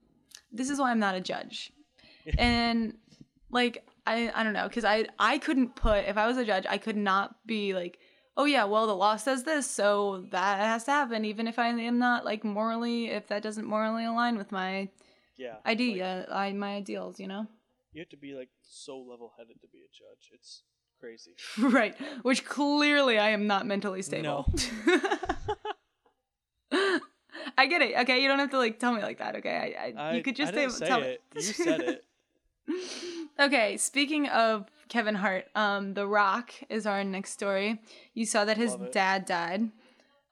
this 0.51 0.69
is 0.69 0.79
why 0.79 0.89
i'm 0.91 0.99
not 0.99 1.15
a 1.15 1.21
judge 1.21 1.71
and 2.37 2.95
like 3.51 3.83
i 4.05 4.31
i 4.35 4.43
don't 4.43 4.53
know 4.53 4.67
because 4.67 4.85
i 4.85 5.05
i 5.17 5.37
couldn't 5.37 5.75
put 5.75 6.05
if 6.05 6.17
i 6.17 6.27
was 6.27 6.37
a 6.37 6.45
judge 6.45 6.65
i 6.69 6.77
could 6.77 6.97
not 6.97 7.35
be 7.45 7.73
like 7.73 7.99
oh 8.37 8.45
yeah 8.45 8.63
well 8.63 8.87
the 8.87 8.95
law 8.95 9.15
says 9.15 9.43
this 9.43 9.69
so 9.69 10.25
that 10.31 10.59
has 10.59 10.83
to 10.85 10.91
happen 10.91 11.25
even 11.25 11.47
if 11.47 11.57
i 11.59 11.67
am 11.67 11.99
not 11.99 12.23
like 12.25 12.43
morally 12.43 13.09
if 13.09 13.27
that 13.27 13.41
doesn't 13.43 13.65
morally 13.65 14.05
align 14.05 14.37
with 14.37 14.51
my 14.51 14.89
Yeah. 15.37 15.55
idea 15.65 16.27
I, 16.31 16.51
my 16.53 16.75
ideals 16.75 17.19
you 17.19 17.27
know 17.27 17.47
You 17.93 18.01
have 18.01 18.09
to 18.09 18.17
be 18.17 18.33
like 18.35 18.49
so 18.61 18.97
level-headed 18.99 19.61
to 19.61 19.67
be 19.67 19.79
a 19.79 19.89
judge. 19.91 20.29
It's 20.31 20.63
crazy. 20.99 21.33
right 21.75 21.95
which 22.21 22.45
clearly 22.45 23.17
i 23.17 23.29
am 23.29 23.47
not 23.47 23.65
mentally 23.65 24.01
stable 24.01 24.45
No. 24.55 24.93
I 27.57 27.65
get 27.67 27.81
it. 27.81 27.95
Okay, 28.01 28.21
you 28.21 28.27
don't 28.27 28.39
have 28.39 28.51
to 28.51 28.57
like 28.57 28.79
tell 28.79 28.93
me 28.93 29.01
like 29.01 29.17
that. 29.19 29.35
Okay, 29.37 29.75
I, 29.77 30.01
I, 30.01 30.11
I 30.11 30.15
you 30.15 30.23
could 30.23 30.35
just 30.35 30.53
say, 30.53 30.67
say 30.69 30.87
tell 30.87 31.01
it. 31.03 31.21
You 31.35 31.41
said 31.41 31.81
it. 31.81 32.05
okay, 33.39 33.77
speaking 33.77 34.27
of 34.27 34.69
Kevin 34.89 35.15
Hart, 35.15 35.45
um, 35.55 35.93
The 35.93 36.07
Rock 36.07 36.53
is 36.69 36.85
our 36.85 37.03
next 37.03 37.31
story. 37.31 37.79
You 38.13 38.25
saw 38.25 38.45
that 38.45 38.57
his 38.57 38.75
dad 38.91 39.25
died, 39.25 39.69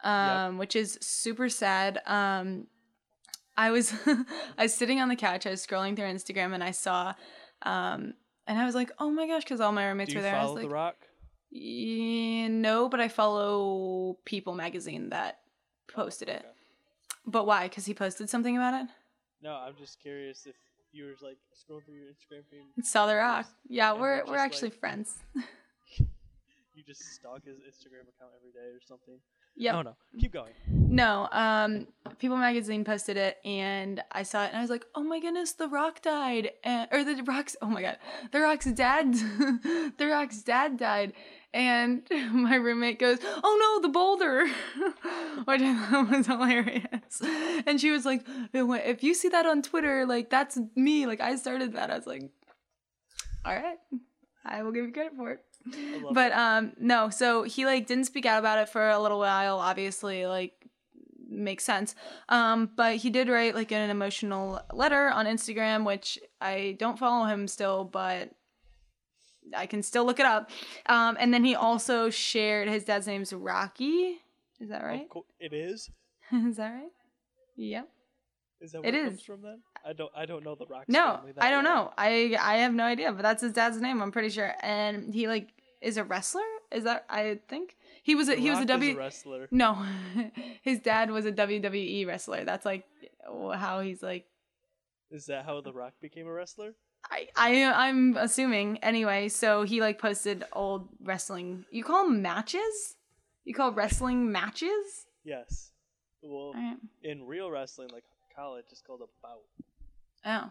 um, 0.04 0.58
which 0.58 0.76
is 0.76 0.98
super 1.02 1.50
sad. 1.50 2.02
Um, 2.06 2.68
I 3.56 3.72
was 3.72 3.94
I 4.58 4.64
was 4.64 4.74
sitting 4.74 5.00
on 5.00 5.10
the 5.10 5.16
couch. 5.16 5.46
I 5.46 5.52
was 5.52 5.66
scrolling 5.66 5.96
through 5.96 6.06
Instagram 6.06 6.54
and 6.54 6.64
I 6.64 6.72
saw, 6.72 7.14
um, 7.64 8.14
and 8.46 8.60
I 8.60 8.66
was 8.66 8.76
like, 8.76 8.92
oh 9.00 9.10
my 9.10 9.28
gosh, 9.28 9.44
because 9.44 9.62
all 9.62 9.72
my 9.72 9.88
roommates 9.88 10.14
were 10.14 10.22
there. 10.22 10.36
I 10.36 10.40
was 10.40 10.48
follow 10.48 10.56
like, 10.56 10.64
The 10.64 10.74
Rock? 10.74 10.96
yeah, 11.52 12.48
no, 12.50 12.90
but 12.90 13.00
I 13.00 13.08
follow 13.08 14.18
People 14.26 14.56
magazine 14.56 15.10
that 15.10 15.40
posted 15.92 16.30
it. 16.30 16.40
Okay. 16.40 16.48
But 17.26 17.46
why? 17.46 17.68
Because 17.68 17.86
he 17.86 17.94
posted 17.94 18.30
something 18.30 18.56
about 18.56 18.82
it. 18.82 18.88
No, 19.42 19.54
I'm 19.54 19.76
just 19.78 20.00
curious 20.00 20.46
if 20.46 20.56
you 20.92 21.06
were 21.06 21.16
like 21.28 21.38
scrolling 21.54 21.86
through 21.86 21.96
your 21.96 22.08
Instagram 22.08 22.44
feed. 22.50 22.86
Saw 22.86 23.06
the 23.08 23.16
Rock. 23.16 23.48
Yeah, 23.68 23.94
we're 23.94 24.24
we're 24.26 24.38
actually 24.38 24.70
like- 24.70 24.80
friends. 24.80 25.18
You 26.78 26.84
just 26.84 27.02
stalk 27.16 27.44
his 27.44 27.58
Instagram 27.58 28.06
account 28.06 28.34
every 28.38 28.52
day 28.54 28.70
or 28.70 28.80
something. 28.88 29.18
Yep. 29.60 29.76
I 29.76 29.84
don't. 29.84 29.96
Keep 30.20 30.34
going. 30.34 30.52
No, 30.68 31.28
um, 31.32 31.88
People 32.20 32.38
Magazine 32.38 32.84
posted 32.84 33.18
it, 33.18 33.38
and 33.44 34.02
I 34.12 34.22
saw 34.22 34.46
it, 34.46 34.50
and 34.50 34.58
I 34.58 34.62
was 34.62 34.70
like, 34.70 34.86
"Oh 34.94 35.04
my 35.04 35.20
goodness, 35.20 35.54
The 35.54 35.68
Rock 35.68 36.02
died!" 36.04 36.52
And, 36.64 36.88
or 36.92 37.04
the 37.04 37.24
Rock's, 37.24 37.56
oh 37.62 37.68
my 37.68 37.82
god, 37.82 37.98
The 38.32 38.40
Rock's 38.40 38.66
dad, 38.66 39.14
The 39.98 40.08
Rock's 40.08 40.44
dad 40.44 40.78
died, 40.78 41.14
and 41.54 42.08
my 42.32 42.56
roommate 42.56 43.00
goes, 43.00 43.18
"Oh 43.24 43.58
no, 43.82 43.82
the 43.82 43.92
boulder," 43.92 44.46
which 45.46 45.62
I 45.62 45.88
thought 45.90 46.10
was 46.12 46.28
hilarious, 46.28 47.22
and 47.66 47.82
she 47.82 47.90
was 47.90 48.06
like, 48.06 48.24
"If 48.54 49.04
you 49.04 49.16
see 49.16 49.30
that 49.30 49.48
on 49.48 49.64
Twitter, 49.64 50.06
like 50.06 50.30
that's 50.30 50.60
me, 50.76 51.08
like 51.08 51.20
I 51.20 51.36
started 51.36 51.74
that." 51.74 51.90
I 51.90 51.96
was 51.98 52.06
like, 52.08 52.30
"All 53.44 53.56
right, 53.56 53.78
I 54.46 54.62
will 54.62 54.72
give 54.72 54.86
you 54.86 54.92
credit 54.92 55.14
for 55.18 55.32
it." 55.32 55.47
But 56.12 56.32
um 56.34 56.74
no 56.80 57.10
so 57.10 57.44
he 57.44 57.66
like 57.66 57.88
didn't 57.88 58.06
speak 58.06 58.26
out 58.26 58.40
about 58.40 58.60
it 58.60 58.70
for 58.70 58.90
a 58.90 59.00
little 59.00 59.20
while 59.20 59.58
obviously 59.60 60.26
like 60.26 60.54
makes 61.30 61.64
sense 61.66 61.94
um 62.30 62.70
but 62.76 62.96
he 62.96 63.10
did 63.10 63.28
write 63.28 63.54
like 63.54 63.72
an 63.74 63.90
emotional 63.90 64.62
letter 64.74 65.10
on 65.10 65.26
instagram 65.26 65.86
which 65.86 66.18
i 66.40 66.76
don't 66.80 66.98
follow 66.98 67.26
him 67.26 67.50
still 67.50 67.84
but 67.84 68.32
i 69.54 69.66
can 69.66 69.84
still 69.84 70.06
look 70.06 70.22
it 70.22 70.26
up 70.26 70.50
um 70.86 71.18
and 71.20 71.34
then 71.34 71.44
he 71.44 71.54
also 71.54 72.10
shared 72.10 72.70
his 72.70 72.86
dad's 72.86 73.08
name's 73.08 73.34
rocky 73.34 74.20
is 74.62 74.70
that 74.70 74.82
right 74.84 75.02
Of 75.04 75.10
cour- 75.10 75.24
it 75.40 75.52
is. 75.52 75.90
is 76.32 76.56
that 76.56 76.70
right 76.72 76.92
yep 77.58 77.90
Is 78.62 78.72
that 78.72 78.82
where 78.82 78.90
it, 78.90 78.96
is. 78.96 79.10
comes 79.10 79.24
from 79.24 79.42
then? 79.42 79.60
I 79.86 79.92
don't. 79.94 80.12
I 80.16 80.26
don't 80.26 80.44
know 80.46 80.56
the 80.56 80.66
Rock's 80.66 80.88
no 80.88 81.20
i 81.40 81.50
don't 81.52 81.66
well. 81.66 81.76
know 81.86 81.94
i 81.98 82.36
i 82.42 82.58
have 82.60 82.74
no 82.74 82.86
idea 82.86 83.12
but 83.12 83.22
that's 83.22 83.42
his 83.42 83.52
dad's 83.54 83.82
name 83.82 84.02
i'm 84.02 84.12
pretty 84.14 84.30
sure 84.30 84.54
and 84.62 85.14
he 85.14 85.28
like 85.28 85.50
is 85.82 85.98
a 85.98 86.04
wrestler 86.04 86.42
is 86.72 86.84
that 86.84 87.06
i 87.10 87.40
think 87.48 87.76
he 88.08 88.16
was 88.16 88.30
a 88.30 88.36
The 88.36 88.42
he 88.42 88.50
was 88.50 88.60
a 88.60 88.62
Rock 88.62 88.68
w 88.70 88.98
wrestler. 88.98 89.50
No, 89.52 89.86
his 90.62 90.80
dad 90.80 91.12
was 91.12 91.26
a 91.26 91.32
WWE 91.34 92.08
wrestler. 92.08 92.46
That's 92.46 92.66
like 92.66 92.86
how 93.26 93.82
he's 93.82 94.02
like. 94.02 94.26
Is 95.12 95.26
that 95.26 95.44
how 95.44 95.60
the 95.60 95.74
Rock 95.74 95.92
became 96.02 96.26
a 96.26 96.32
wrestler? 96.32 96.74
I 97.12 97.28
I 97.36 97.66
I'm 97.66 98.16
assuming 98.16 98.78
anyway. 98.78 99.28
So 99.28 99.64
he 99.64 99.82
like 99.82 100.00
posted 100.00 100.46
old 100.54 100.88
wrestling. 101.04 101.66
You 101.70 101.84
call 101.84 102.06
them 102.06 102.22
matches? 102.22 102.96
You 103.44 103.54
call 103.54 103.74
wrestling 103.74 104.32
matches? 104.32 105.06
Yes. 105.26 105.72
Well, 106.22 106.54
Alright. 106.56 106.78
in 107.04 107.28
real 107.28 107.52
wrestling, 107.52 107.90
like 107.92 108.06
college, 108.34 108.68
it's 108.72 108.82
called 108.82 109.02
a 109.02 109.10
bout. 109.22 109.44
Oh, 110.26 110.50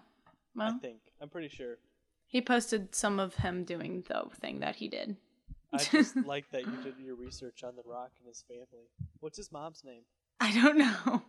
well. 0.54 0.74
I 0.74 0.78
think. 0.78 0.98
I'm 1.22 1.30
pretty 1.30 1.48
sure. 1.48 1.78
He 2.36 2.42
posted 2.42 2.94
some 2.94 3.18
of 3.18 3.34
him 3.36 3.64
doing 3.64 4.04
the 4.08 4.24
thing 4.42 4.60
that 4.60 4.76
he 4.76 4.88
did. 4.88 5.16
I 5.72 5.78
just 5.96 6.14
like 6.26 6.44
that 6.50 6.66
you 6.66 6.76
did 6.84 6.94
your 6.98 7.14
research 7.16 7.64
on 7.64 7.74
the 7.76 7.82
Rock 7.84 8.10
and 8.18 8.28
his 8.28 8.44
family. 8.46 8.86
What's 9.20 9.38
his 9.38 9.50
mom's 9.50 9.82
name? 9.84 10.02
I 10.38 10.52
don't 10.52 10.76
know. 10.76 11.22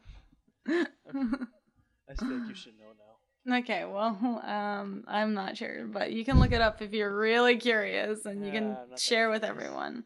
I 0.68 2.12
just 2.12 2.22
think 2.22 2.50
you 2.50 2.56
should 2.56 2.74
know 2.78 2.92
now. 3.48 3.60
okay, 3.60 3.86
well, 3.86 4.18
um, 4.44 5.06
I'm 5.08 5.34
not 5.34 5.56
sure, 5.56 5.86
but 5.88 6.12
you 6.12 6.26
can 6.26 6.40
look 6.42 6.52
it 6.52 6.60
up 6.62 6.82
if 6.82 6.92
you're 6.92 7.16
really 7.18 7.56
curious, 7.56 8.26
and 8.26 8.46
you 8.46 8.52
can 8.52 8.64
I'm 8.64 8.70
not 8.72 8.90
that 8.90 9.00
share 9.00 9.30
with 9.30 9.44
curious. 9.44 9.64
everyone. 9.66 10.04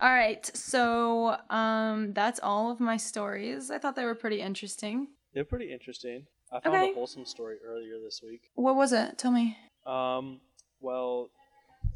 All 0.00 0.10
right, 0.10 0.44
so 0.56 1.36
um, 1.48 2.12
that's 2.12 2.40
all 2.42 2.72
of 2.72 2.80
my 2.80 2.96
stories. 2.96 3.70
I 3.70 3.78
thought 3.78 3.94
they 3.94 4.04
were 4.04 4.16
pretty 4.16 4.40
interesting. 4.40 5.06
They're 5.32 5.44
pretty 5.44 5.72
interesting. 5.72 6.26
I 6.52 6.58
found 6.60 6.74
Okay. 6.76 6.90
a 6.90 6.94
wholesome 6.94 7.24
story 7.24 7.56
earlier 7.64 8.00
this 8.04 8.20
week. 8.22 8.50
What 8.56 8.74
was 8.74 8.92
it? 8.92 9.16
Tell 9.18 9.30
me. 9.30 9.56
Um, 9.86 10.40
well, 10.80 11.30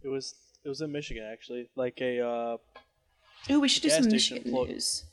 it 0.02 0.08
was 0.08 0.34
it 0.64 0.68
was 0.68 0.80
in 0.80 0.92
Michigan 0.92 1.24
actually. 1.24 1.68
Like 1.76 2.00
a 2.00 2.20
uh, 2.20 2.56
Ooh, 3.50 3.60
we 3.60 3.68
should 3.68 3.82
do 3.82 3.88
Gas 3.88 3.98
some 3.98 4.08
station 4.10 4.36
Michigan 4.44 4.64
news. 4.68 5.04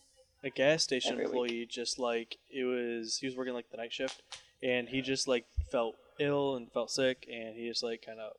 a 0.44 0.50
gas 0.50 0.84
station 0.84 1.14
Every 1.14 1.26
week. 1.26 1.32
employee 1.34 1.66
just 1.70 2.00
like 2.00 2.38
it 2.50 2.64
was 2.64 3.18
he 3.18 3.28
was 3.28 3.36
working 3.36 3.54
like 3.54 3.70
the 3.72 3.78
night 3.78 3.94
shift 3.94 4.22
and 4.64 4.88
he 4.90 5.02
just 5.02 5.28
like 5.28 5.46
felt 5.72 5.96
ill 6.20 6.56
and 6.56 6.72
felt 6.72 6.90
sick 6.92 7.28
and 7.32 7.56
he 7.56 7.68
just 7.68 7.84
like 7.84 8.04
kind 8.06 8.20
of 8.20 8.34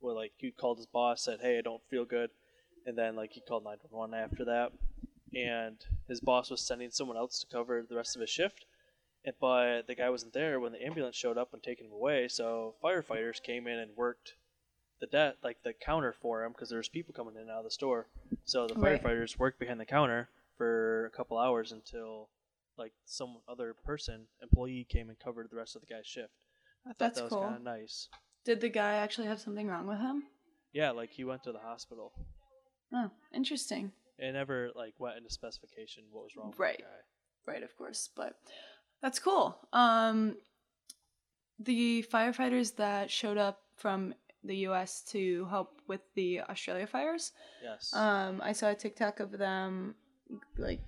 well 0.00 0.14
like 0.14 0.32
he 0.36 0.50
called 0.50 0.76
his 0.78 0.86
boss 0.86 1.22
said 1.24 1.38
hey 1.40 1.58
i 1.58 1.60
don't 1.62 1.82
feel 1.88 2.04
good 2.04 2.30
and 2.86 2.96
then 2.98 3.16
like 3.16 3.32
he 3.32 3.40
called 3.40 3.64
911 3.64 4.14
after 4.14 4.44
that 4.44 4.72
and 5.34 5.76
his 6.06 6.20
boss 6.20 6.50
was 6.50 6.60
sending 6.60 6.90
someone 6.90 7.16
else 7.16 7.38
to 7.40 7.46
cover 7.46 7.84
the 7.88 7.96
rest 7.96 8.14
of 8.14 8.20
his 8.20 8.28
shift 8.30 8.66
but 9.40 9.86
the 9.86 9.94
guy 9.94 10.10
wasn't 10.10 10.32
there 10.32 10.60
when 10.60 10.72
the 10.72 10.84
ambulance 10.84 11.16
showed 11.16 11.38
up 11.38 11.52
and 11.52 11.62
taken 11.62 11.86
him 11.86 11.92
away 11.92 12.28
so 12.28 12.74
firefighters 12.82 13.42
came 13.42 13.66
in 13.66 13.78
and 13.78 13.96
worked 13.96 14.34
the 15.00 15.06
debt 15.06 15.36
like 15.42 15.62
the 15.62 15.72
counter 15.72 16.12
for 16.20 16.42
him 16.44 16.52
because 16.52 16.68
there 16.68 16.78
was 16.78 16.88
people 16.88 17.14
coming 17.14 17.34
in 17.36 17.42
and 17.42 17.50
out 17.50 17.58
of 17.58 17.64
the 17.64 17.70
store 17.70 18.06
so 18.44 18.66
the 18.66 18.74
Right. 18.74 19.02
firefighters 19.02 19.38
worked 19.38 19.58
behind 19.58 19.78
the 19.80 19.84
counter 19.86 20.28
for 20.56 21.06
a 21.06 21.10
couple 21.10 21.38
hours 21.38 21.72
until 21.72 22.28
like 22.76 22.92
some 23.04 23.38
other 23.48 23.74
person 23.84 24.26
employee 24.42 24.86
came 24.88 25.08
and 25.08 25.18
covered 25.18 25.48
the 25.50 25.56
rest 25.56 25.74
of 25.76 25.82
the 25.82 25.86
guy's 25.86 26.06
shift 26.06 26.32
i 26.84 26.88
thought 26.90 26.98
That's 26.98 27.18
that 27.18 27.24
was 27.24 27.32
cool. 27.32 27.42
kind 27.42 27.56
of 27.56 27.62
nice 27.62 28.08
Did 28.44 28.60
the 28.60 28.68
guy 28.68 28.94
actually 28.94 29.26
have 29.28 29.40
something 29.40 29.66
wrong 29.68 29.86
with 29.86 29.98
him? 29.98 30.24
yeah 30.72 30.90
like 30.90 31.10
he 31.10 31.24
went 31.24 31.42
to 31.44 31.52
the 31.52 31.58
hospital 31.60 32.12
Oh, 32.92 33.10
interesting. 33.34 33.92
it 34.18 34.32
never 34.32 34.70
like 34.74 34.94
went 34.98 35.16
into 35.18 35.30
specification 35.30 36.04
what 36.10 36.24
was 36.24 36.36
wrong 36.36 36.52
Right. 36.56 36.70
with 36.72 36.76
the 36.78 36.82
guy 36.82 37.52
Right, 37.52 37.62
of 37.62 37.74
course, 37.78 38.10
but 38.14 38.34
that's 39.00 39.18
cool. 39.18 39.58
Um, 39.72 40.36
the 41.58 42.04
firefighters 42.12 42.76
that 42.76 43.10
showed 43.10 43.38
up 43.38 43.60
from 43.76 44.14
the 44.44 44.56
U.S. 44.68 45.02
to 45.10 45.46
help 45.46 45.80
with 45.88 46.00
the 46.14 46.40
Australia 46.42 46.86
fires. 46.86 47.32
yes 47.62 47.92
Um, 47.94 48.40
I 48.42 48.52
saw 48.52 48.70
a 48.70 48.74
TikTok 48.74 49.20
of 49.20 49.32
them, 49.32 49.94
like, 50.56 50.80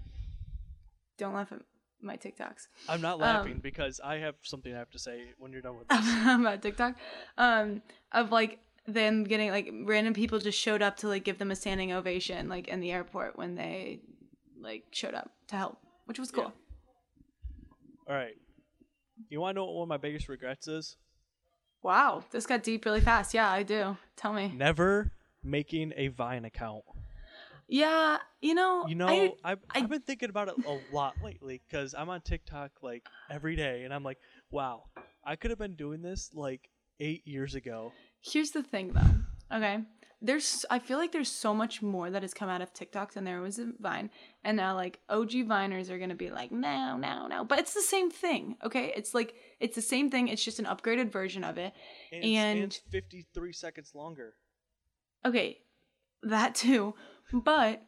don't 1.18 1.35
laugh 1.35 1.53
at 1.53 1.61
my 2.03 2.16
TikToks 2.16 2.68
i'm 2.88 3.03
not 3.03 3.16
um, 3.16 3.20
laughing 3.20 3.61
because 3.62 4.01
i 4.03 4.16
have 4.16 4.35
something 4.40 4.75
i 4.75 4.79
have 4.79 4.88
to 4.88 4.99
say 4.99 5.20
when 5.37 5.53
you're 5.53 5.61
done 5.61 5.77
with 5.77 5.87
this 5.87 5.99
about 6.27 6.62
TikTok, 6.62 6.94
um, 7.37 7.83
of 8.12 8.33
like 8.33 8.59
them 8.87 9.25
getting 9.25 9.51
like 9.51 9.70
random 9.85 10.14
people 10.14 10.38
just 10.38 10.59
showed 10.59 10.81
up 10.81 10.96
to 10.96 11.09
like 11.09 11.25
give 11.25 11.37
them 11.37 11.51
a 11.51 11.55
standing 11.55 11.92
ovation 11.92 12.49
like 12.49 12.68
in 12.68 12.81
the 12.81 12.90
airport 12.90 13.37
when 13.37 13.55
they 13.55 14.01
like 14.61 14.85
showed 14.92 15.14
up 15.14 15.31
to 15.49 15.57
help, 15.57 15.79
which 16.07 16.18
was 16.18 16.31
cool. 16.31 16.53
All 18.11 18.16
right 18.16 18.35
you 19.29 19.40
want 19.40 19.55
to 19.55 19.61
know 19.61 19.66
what 19.66 19.75
one 19.77 19.83
of 19.85 19.88
my 19.88 19.96
biggest 19.96 20.29
regrets 20.29 20.66
is 20.66 20.96
Wow, 21.83 22.25
this 22.31 22.46
got 22.46 22.62
deep 22.62 22.85
really 22.85 23.01
fast. 23.01 23.33
Yeah, 23.33 23.51
I 23.51 23.62
do. 23.62 23.96
Tell 24.16 24.33
me. 24.33 24.53
never 24.55 25.12
making 25.42 25.94
a 25.96 26.09
vine 26.09 26.44
account 26.44 26.85
Yeah, 27.68 28.18
you 28.42 28.55
know, 28.55 28.87
You 28.87 28.94
know, 28.94 29.37
I, 29.42 29.57
I, 29.70 29.79
have 29.79 29.88
been 29.88 30.03
thinking 30.03 30.29
about 30.29 30.49
it 30.49 30.55
a 30.66 30.94
lot 30.94 31.14
lately 31.25 31.62
because 31.66 31.94
I'm 31.94 32.11
on 32.11 32.20
TikTok 32.20 32.73
like 32.83 33.07
every 33.31 33.57
day, 33.57 33.85
and 33.85 33.94
I'm 33.94 34.03
like, 34.03 34.18
wow, 34.51 34.85
I 35.25 35.37
could 35.37 35.51
have 35.51 35.59
been 35.59 35.77
doing 35.77 36.03
this 36.03 36.31
like 36.35 36.68
eight 36.99 37.27
years 37.27 37.55
ago. 37.55 37.92
here's 38.20 38.51
the 38.51 38.62
thing 38.62 38.92
though. 38.92 39.57
Okay, 39.57 39.79
there's 40.22 40.66
I 40.70 40.78
feel 40.78 40.98
like 40.98 41.12
there's 41.12 41.30
so 41.30 41.54
much 41.54 41.80
more 41.83 42.11
that 42.11 42.22
has 42.22 42.35
come 42.35 42.48
out 42.48 42.61
of 42.61 42.72
TikTok 42.74 43.14
than 43.14 43.24
there 43.24 43.40
was 43.40 43.59
in 43.59 43.74
Vine, 43.80 44.11
and 44.44 44.56
now 44.56 44.74
like 44.74 45.00
OG 45.09 45.30
Viners 45.30 45.90
are 45.90 45.98
gonna 45.98 46.14
be 46.14 46.30
like, 46.30 46.52
no, 46.52 46.96
no, 46.96 47.26
no, 47.26 47.44
but 47.44 47.59
it's 47.59 47.74
the 47.74 47.80
same 47.83 48.11
thing. 48.11 48.56
Okay, 48.64 48.92
it's 48.96 49.14
like 49.14 49.35
it's 49.61 49.76
the 49.76 49.83
same 49.83 50.11
thing. 50.11 50.28
It's 50.28 50.44
just 50.44 50.59
an 50.59 50.66
upgraded 50.66 51.11
version 51.11 51.42
of 51.44 51.59
it. 51.59 51.72
And, 52.12 52.24
and 52.24 52.59
And- 52.59 52.64
it's 52.64 52.80
53 52.90 53.52
seconds 53.52 53.92
longer. 53.94 54.35
Okay, 55.24 55.59
that 56.22 56.54
too, 56.54 56.94
but 57.33 57.83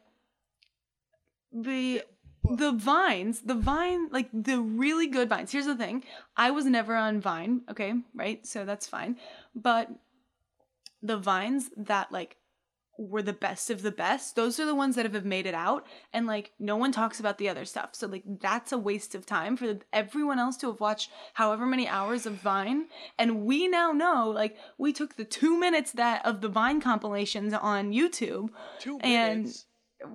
the 1.51 2.01
the 2.57 2.71
vines 2.73 3.41
the 3.41 3.53
vine 3.55 4.09
like 4.09 4.27
the 4.33 4.59
really 4.59 5.07
good 5.07 5.29
vines 5.29 5.51
here's 5.51 5.65
the 5.65 5.75
thing 5.75 6.03
i 6.35 6.51
was 6.51 6.65
never 6.65 6.93
on 6.95 7.21
vine 7.21 7.61
okay 7.69 7.93
right 8.13 8.45
so 8.45 8.65
that's 8.65 8.85
fine 8.85 9.15
but 9.55 9.89
the 11.03 11.17
vines 11.17 11.69
that 11.77 12.11
like 12.11 12.37
were 12.99 13.23
the 13.23 13.33
best 13.33 13.69
of 13.71 13.81
the 13.81 13.91
best. 13.91 14.35
Those 14.35 14.59
are 14.59 14.67
the 14.67 14.75
ones 14.75 14.95
that 14.95 15.11
have 15.11 15.25
made 15.25 15.47
it 15.47 15.55
out 15.55 15.85
and 16.13 16.27
like 16.27 16.51
no 16.59 16.75
one 16.75 16.91
talks 16.91 17.19
about 17.19 17.39
the 17.39 17.49
other 17.49 17.65
stuff. 17.65 17.89
So 17.93 18.05
like 18.07 18.23
that's 18.39 18.71
a 18.71 18.77
waste 18.77 19.15
of 19.15 19.25
time 19.25 19.57
for 19.57 19.79
everyone 19.91 20.37
else 20.37 20.57
to 20.57 20.67
have 20.67 20.79
watched 20.79 21.09
however 21.33 21.65
many 21.65 21.87
hours 21.87 22.25
of 22.27 22.35
Vine 22.35 22.85
and 23.17 23.45
we 23.45 23.67
now 23.67 23.91
know 23.91 24.29
like 24.29 24.55
we 24.77 24.93
took 24.93 25.15
the 25.15 25.25
2 25.25 25.59
minutes 25.59 25.91
that 25.93 26.23
of 26.25 26.41
the 26.41 26.49
Vine 26.49 26.79
compilations 26.81 27.53
on 27.53 27.91
YouTube 27.91 28.49
2 28.79 28.99
and- 29.03 29.43
minutes. 29.43 29.65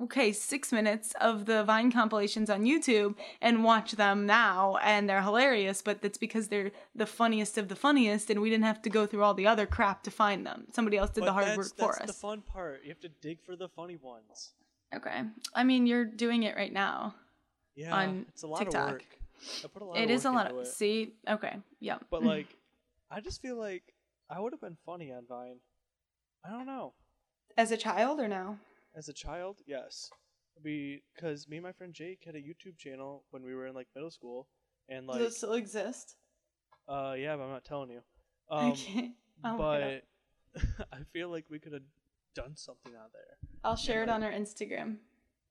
Okay, 0.05 0.33
six 0.33 0.73
minutes 0.73 1.15
of 1.21 1.47
the 1.47 1.65
Vine 1.65 1.91
compilations 1.93 2.49
on 2.51 2.65
YouTube 2.65 3.15
and 3.41 3.65
watch 3.65 3.93
them 3.93 4.27
now, 4.27 4.77
and 4.83 5.09
they're 5.09 5.23
hilarious. 5.23 5.83
But 5.83 6.03
that's 6.03 6.19
because 6.19 6.49
they're 6.49 6.71
the 6.95 7.07
funniest 7.07 7.59
of 7.59 7.69
the 7.69 7.77
funniest, 7.77 8.31
and 8.31 8.41
we 8.41 8.51
didn't 8.51 8.65
have 8.65 8.83
to 8.83 8.91
go 8.91 9.07
through 9.07 9.23
all 9.25 9.35
the 9.35 9.47
other 9.47 9.67
crap 9.67 10.03
to 10.05 10.11
find 10.11 10.47
them. 10.47 10.67
Somebody 10.73 10.97
else 10.97 11.11
did 11.11 11.21
But 11.21 11.27
the 11.27 11.33
hard 11.33 11.57
work 11.57 11.67
that's, 11.69 11.79
work 11.81 11.93
that's 11.99 12.01
for 12.01 12.07
the 12.07 12.13
fun 12.13 12.43
part. 12.43 12.81
You 12.83 12.91
have 12.91 13.01
to 13.01 13.09
dig 13.09 13.41
for 13.43 13.57
the 13.57 13.69
funny 13.69 13.97
ones. 13.97 14.51
okay, 14.95 15.23
I 15.55 15.65
mean 15.65 15.87
you're 15.87 16.05
doing 16.05 16.43
it 16.45 16.57
right 16.57 16.73
now. 16.73 17.15
Yeah, 17.77 17.95
On 17.95 18.27
it's 18.29 18.43
a 18.43 18.47
lot 18.47 18.59
TikTok. 18.59 18.87
of 18.87 18.93
work. 18.93 19.05
I 19.65 19.69
put 19.69 19.83
a 19.83 19.85
lot 19.85 19.97
It 19.99 20.05
of 20.05 20.11
is 20.11 20.25
a 20.25 20.31
lot 20.33 20.51
of 20.51 20.59
it. 20.59 20.67
see. 20.67 21.13
Okay, 21.29 21.57
yeah, 21.81 21.99
But 22.11 22.25
like, 22.35 22.49
I 23.11 23.21
just 23.21 23.41
feel 23.41 23.57
like 23.57 23.95
I 24.29 24.41
would 24.41 24.53
have 24.53 24.61
been 24.61 24.77
funny 24.85 25.13
on 25.13 25.27
Vine. 25.29 25.61
I 26.45 26.51
don't 26.51 26.67
know. 26.67 26.95
as 27.57 27.71
a 27.71 27.77
child 27.77 28.19
or 28.21 28.27
now? 28.29 28.59
As 28.97 29.09
a 29.09 29.13
child, 29.13 29.59
yes. 29.67 30.11
Because 30.63 31.49
me 31.49 31.59
and 31.59 31.65
my 31.65 31.73
friend 31.73 31.95
Jake 31.95 32.23
had 32.25 32.35
a 32.35 32.39
YouTube 32.41 32.77
channel 32.79 33.25
when 33.31 33.45
we 33.45 33.55
were 33.55 33.67
in 33.67 33.75
like 33.75 33.87
middle 33.95 34.11
school, 34.11 34.49
and 34.89 35.07
like, 35.07 35.19
Does 35.19 35.35
it 35.35 35.37
still 35.37 35.55
exist? 35.55 36.17
uh, 36.89 37.15
yeah, 37.17 37.37
but 37.37 37.45
I'm 37.45 37.51
not 37.51 37.65
telling 37.65 37.91
you. 37.91 38.01
Um, 38.51 38.73
okay, 38.73 39.13
I'll 39.45 39.59
look 39.59 39.83
it 39.83 40.05
but 40.55 40.59
I 40.93 40.99
feel 41.13 41.31
like 41.31 41.47
we 41.51 41.59
could 41.59 41.73
have 41.73 41.83
done 42.35 42.57
something 42.57 42.93
on 42.93 43.09
there. 43.13 43.51
I'll 43.65 43.77
share 43.77 44.03
it 44.03 44.09
on 44.09 44.23
our 44.23 44.33
Instagram. 44.33 44.97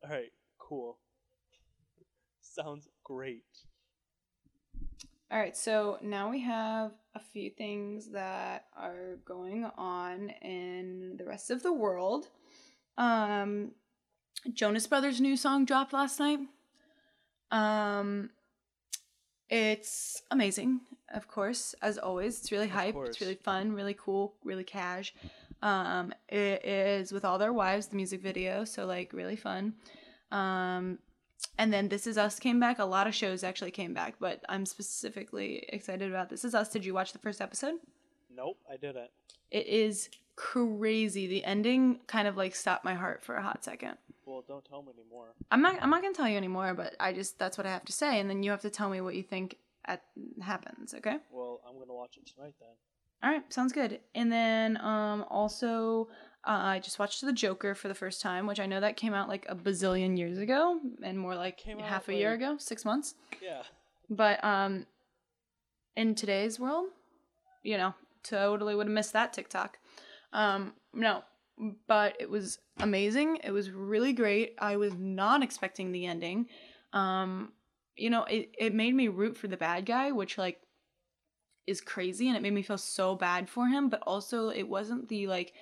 All 0.04 0.10
right, 0.10 0.32
cool. 0.58 0.98
Sounds 2.42 2.88
great. 3.04 3.44
All 5.30 5.40
right, 5.40 5.58
so 5.58 5.98
now 6.02 6.30
we 6.30 6.40
have 6.42 6.94
a 7.14 7.20
few 7.20 7.50
things 7.50 8.12
that 8.12 8.66
are 8.78 9.18
going 9.26 9.66
on 9.78 10.30
in 10.42 11.16
the 11.18 11.26
rest 11.26 11.52
of 11.52 11.64
the 11.64 11.74
world. 11.74 12.28
Um, 12.98 13.72
Jonas 14.54 14.88
Brothers' 14.88 15.22
new 15.22 15.38
song 15.38 15.66
dropped 15.66 15.94
last 15.94 16.20
night. 16.20 16.40
Um, 17.52 18.32
it's 19.50 20.22
amazing, 20.32 20.82
of 21.14 21.28
course, 21.28 21.74
as 21.82 21.98
always. 21.98 22.40
It's 22.40 22.52
really 22.52 22.68
hype. 22.68 22.96
It's 23.06 23.22
really 23.22 23.36
fun, 23.36 23.74
really 23.74 23.96
cool, 23.98 24.34
really 24.44 24.64
cash. 24.64 25.14
Um, 25.62 26.14
it 26.28 26.64
is 26.66 27.12
with 27.12 27.26
all 27.26 27.38
their 27.38 27.54
wives, 27.54 27.88
the 27.88 27.96
music 27.96 28.22
video, 28.22 28.66
so 28.66 28.86
like 28.86 29.14
really 29.14 29.36
fun. 29.36 29.74
Um, 30.32 31.00
and 31.58 31.72
then 31.72 31.88
This 31.88 32.08
Is 32.08 32.18
Us 32.18 32.40
came 32.40 32.60
back. 32.60 32.80
A 32.80 32.86
lot 32.86 33.08
of 33.08 33.16
shows 33.16 33.44
actually 33.44 33.72
came 33.72 33.94
back, 33.94 34.16
but 34.20 34.44
I'm 34.50 34.66
specifically 34.66 35.66
excited 35.70 36.10
about 36.10 36.30
This 36.30 36.44
Is 36.44 36.54
Us. 36.54 36.70
Did 36.70 36.86
you 36.86 36.94
watch 36.94 37.14
the 37.14 37.20
first 37.20 37.42
episode? 37.42 37.76
Nope, 38.36 38.58
I 38.72 38.78
didn't. 38.78 39.10
It 39.50 39.66
is 39.68 40.10
crazy. 40.38 41.28
The 41.28 41.44
ending 41.44 42.00
kind 42.08 42.28
of 42.30 42.38
like 42.38 42.56
stopped 42.56 42.86
my 42.86 42.94
heart 42.94 43.22
for 43.24 43.36
a 43.36 43.42
hot 43.42 43.66
second. 43.66 43.98
Well, 44.26 44.44
don't 44.48 44.64
tell 44.64 44.82
me 44.82 44.94
anymore. 44.98 45.34
I'm 45.52 45.62
not 45.62 45.78
I'm 45.82 45.90
not 45.90 46.02
gonna 46.02 46.14
tell 46.14 46.30
you 46.30 46.38
anymore, 46.38 46.74
but 46.74 46.96
I 47.00 47.12
just 47.12 47.38
that's 47.38 47.58
what 47.58 47.68
I 47.68 47.72
have 47.72 47.84
to 47.86 47.92
say, 47.92 48.20
and 48.22 48.30
then 48.30 48.44
you 48.44 48.52
have 48.52 48.62
to 48.62 48.70
tell 48.70 48.90
me 48.90 49.02
what 49.02 49.16
you 49.16 49.24
think 49.24 49.58
at 49.84 50.04
happens, 50.42 50.94
okay? 50.94 51.18
Well, 51.32 51.60
I'm 51.68 51.78
gonna 51.78 51.94
watch 51.94 52.18
it 52.18 52.30
tonight 52.34 52.54
then. 52.60 52.70
All 53.24 53.32
right, 53.32 53.52
sounds 53.52 53.74
good. 53.74 54.00
And 54.16 54.32
then 54.32 54.78
um 54.78 55.26
also 55.30 56.08
uh, 56.46 56.52
I 56.52 56.80
just 56.80 57.00
watched 57.00 57.26
The 57.26 57.34
Joker 57.34 57.76
for 57.76 57.90
the 57.90 57.96
first 57.96 58.22
time, 58.22 58.48
which 58.48 58.60
I 58.60 58.68
know 58.68 58.80
that 58.80 58.96
came 58.96 59.14
out 59.14 59.28
like 59.28 59.46
a 59.50 59.56
bazillion 59.56 60.18
years 60.18 60.38
ago, 60.38 60.80
and 61.04 61.20
more 61.20 61.36
like 61.36 61.60
half 61.82 62.08
a 62.08 62.14
year 62.14 62.34
ago, 62.34 62.56
six 62.60 62.86
months. 62.86 63.16
Yeah. 63.42 63.64
But 64.10 64.44
um 64.44 64.86
in 65.96 66.14
today's 66.14 66.60
world, 66.60 66.90
you 67.64 67.78
know, 67.78 67.96
totally 68.24 68.76
would 68.76 68.86
have 68.88 68.94
missed 68.94 69.14
that 69.14 69.34
TikTok. 69.34 69.80
Um 70.34 70.74
no, 70.94 71.24
but 71.88 72.16
it 72.20 72.30
was 72.30 72.60
amazing. 72.80 73.40
It 73.44 73.52
was 73.52 73.72
really 73.72 74.14
great. 74.14 74.56
I 74.60 74.78
was 74.78 74.94
not 74.96 75.44
expecting 75.44 75.92
the 75.92 76.06
ending. 76.06 76.48
Um 76.94 77.54
you 77.96 78.10
know, 78.10 78.24
it 78.26 78.52
it 78.58 78.74
made 78.74 78.94
me 78.94 79.08
root 79.08 79.38
for 79.38 79.48
the 79.48 79.58
bad 79.58 79.86
guy, 79.86 80.12
which 80.12 80.38
like 80.38 80.60
is 81.66 81.82
crazy 81.82 82.28
and 82.28 82.38
it 82.38 82.42
made 82.42 82.54
me 82.54 82.62
feel 82.62 82.78
so 82.78 83.16
bad 83.16 83.50
for 83.50 83.68
him, 83.68 83.90
but 83.90 84.02
also 84.04 84.50
it 84.50 84.68
wasn't 84.68 85.10
the 85.10 85.28
like 85.28 85.54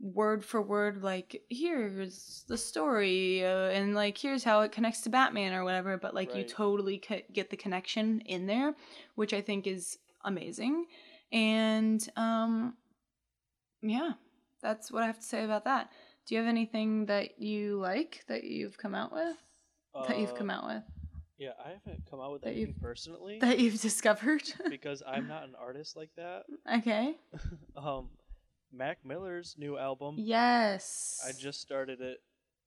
word 0.00 0.44
for 0.44 0.62
word 0.62 1.02
like 1.02 1.42
here's 1.50 2.44
the 2.46 2.56
story 2.56 3.44
uh, 3.44 3.68
and 3.70 3.94
like 3.94 4.16
here's 4.16 4.44
how 4.44 4.60
it 4.60 4.70
connects 4.70 5.00
to 5.00 5.10
batman 5.10 5.52
or 5.52 5.64
whatever 5.64 5.96
but 5.96 6.14
like 6.14 6.32
you 6.36 6.44
totally 6.44 7.02
c- 7.06 7.24
get 7.32 7.50
the 7.50 7.56
connection 7.56 8.20
in 8.20 8.46
there 8.46 8.74
which 9.16 9.32
i 9.32 9.40
think 9.40 9.66
is 9.66 9.98
amazing 10.24 10.86
and 11.32 12.08
um 12.16 12.74
yeah 13.82 14.12
that's 14.62 14.90
what 14.90 15.02
i 15.02 15.06
have 15.06 15.18
to 15.18 15.24
say 15.24 15.44
about 15.44 15.64
that. 15.64 15.90
Do 16.26 16.34
you 16.34 16.40
have 16.42 16.48
anything 16.48 17.06
that 17.06 17.40
you 17.40 17.78
like 17.78 18.22
that 18.28 18.44
you've 18.44 18.76
come 18.76 18.94
out 18.94 19.12
with? 19.12 19.36
That 20.06 20.18
you've 20.18 20.34
come 20.34 20.50
Uh, 20.50 20.54
out 20.54 20.66
with? 20.66 20.82
Yeah, 21.38 21.52
I 21.64 21.70
haven't 21.70 22.02
come 22.10 22.20
out 22.20 22.32
with 22.32 22.42
That 22.42 22.50
anything 22.50 22.74
personally. 22.82 23.38
that 23.38 23.58
you've 23.58 23.80
discovered? 23.90 24.42
Because 24.68 25.02
I'm 25.06 25.26
not 25.26 25.44
an 25.44 25.54
artist 25.58 25.96
like 25.96 26.10
that. 26.16 26.44
okay. 26.78 27.14
Um, 27.76 28.10
Mac 28.70 28.98
Miller's 29.06 29.54
new 29.56 29.78
album. 29.78 30.16
yes. 30.18 31.18
I 31.26 31.32
just 31.32 31.62
started 31.62 32.02
it 32.02 32.18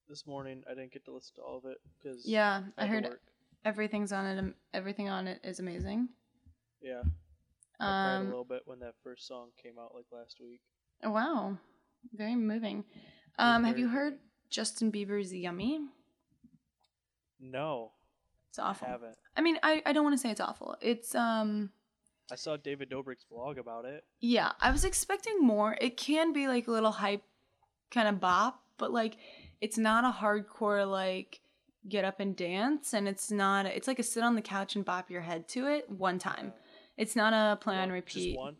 this 0.09 0.25
morning. 0.25 0.63
I 0.67 0.73
didn't 0.73 0.91
get 0.91 1.05
to 1.05 1.13
listen 1.13 1.35
to 1.35 1.41
all 1.43 1.57
of 1.59 1.65
it 1.65 1.77
because 1.99 2.25
yeah 2.25 2.63
i 2.79 2.83
I 2.85 2.87
heard 2.87 3.09
everything's 3.63 4.11
on 4.11 4.25
it 4.25 4.39
um, 4.39 4.55
everything 4.73 5.07
on 5.07 5.27
it 5.27 5.39
is 5.43 5.59
amazing. 5.59 6.09
Yeah, 6.81 7.03
I 7.79 7.85
cried 7.85 8.15
a 8.15 8.19
um 8.21 8.25
little 8.25 8.43
bit 8.43 8.63
when 8.65 8.79
that 8.79 8.95
first 9.03 9.27
song 9.27 9.49
came 9.61 9.77
out 9.77 9.93
like 9.93 10.05
last 10.11 10.37
week. 10.41 10.61
Wow. 11.03 11.57
Very 12.13 12.35
moving. 12.35 12.83
Um, 13.39 13.63
have 13.63 13.77
you 13.79 13.87
heard. 13.89 14.19
Justin 14.49 14.91
Bieber's 14.91 15.33
Yummy? 15.33 15.79
No, 17.39 17.91
It's 18.49 18.59
I 18.59 18.63
awful. 18.69 18.87
haven't. 18.87 19.15
I 19.35 19.41
mean, 19.41 19.57
I, 19.63 19.81
I 19.85 19.93
don't 19.93 20.03
want 20.03 20.13
to 20.13 20.21
say 20.21 20.29
it's 20.29 20.41
awful. 20.41 20.75
It's 20.81 21.15
um 21.15 21.71
I 22.31 22.35
saw 22.35 22.55
David 22.57 22.89
Dobrik's 22.89 23.25
vlog 23.31 23.57
about 23.57 23.85
it. 23.85 24.03
yeah, 24.19 24.51
I 24.61 24.71
was 24.71 24.85
expecting 24.85 25.41
more. 25.41 25.77
It 25.81 25.97
can 25.97 26.33
be 26.33 26.47
like 26.47 26.67
a 26.67 26.71
little 26.71 26.91
hype 26.91 27.23
kind 27.91 28.07
of 28.07 28.19
bop, 28.19 28.61
but 28.77 28.91
like 28.91 29.17
it's 29.59 29.77
not 29.77 30.03
a 30.05 30.11
hardcore 30.17 30.89
like 30.89 31.39
get 31.89 32.05
up 32.05 32.19
and 32.19 32.35
dance 32.35 32.93
and 32.93 33.07
it's 33.07 33.31
not 33.31 33.65
it's 33.65 33.87
like 33.87 33.97
a 33.99 34.03
sit 34.03 34.21
on 34.23 34.35
the 34.35 34.41
couch 34.41 34.75
and 34.75 34.85
bop 34.85 35.09
your 35.09 35.21
head 35.21 35.47
to 35.49 35.67
it 35.67 35.89
one 35.89 36.19
time. 36.19 36.53
It's 36.97 37.15
not 37.15 37.33
a 37.33 37.55
play 37.55 37.77
on 37.77 37.89
repeat. 37.91 38.33
Just 38.33 38.37
one. 38.37 38.57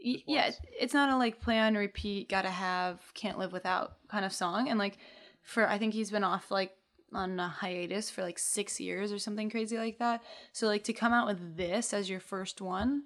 Yeah, 0.00 0.50
it's 0.78 0.94
not 0.94 1.10
a 1.10 1.16
like 1.16 1.40
play 1.40 1.58
on 1.58 1.74
repeat, 1.74 2.28
gotta 2.28 2.50
have, 2.50 3.00
can't 3.14 3.38
live 3.38 3.52
without 3.52 3.96
kind 4.08 4.24
of 4.24 4.32
song. 4.32 4.68
And 4.68 4.78
like 4.78 4.98
for 5.42 5.68
I 5.68 5.78
think 5.78 5.94
he's 5.94 6.10
been 6.10 6.24
off 6.24 6.50
like 6.50 6.72
on 7.12 7.40
a 7.40 7.48
hiatus 7.48 8.10
for 8.10 8.22
like 8.22 8.38
six 8.38 8.78
years 8.78 9.12
or 9.12 9.18
something 9.18 9.50
crazy 9.50 9.78
like 9.78 9.98
that. 9.98 10.22
So 10.52 10.66
like 10.66 10.84
to 10.84 10.92
come 10.92 11.12
out 11.12 11.26
with 11.26 11.56
this 11.56 11.92
as 11.92 12.10
your 12.10 12.20
first 12.20 12.60
one, 12.60 13.04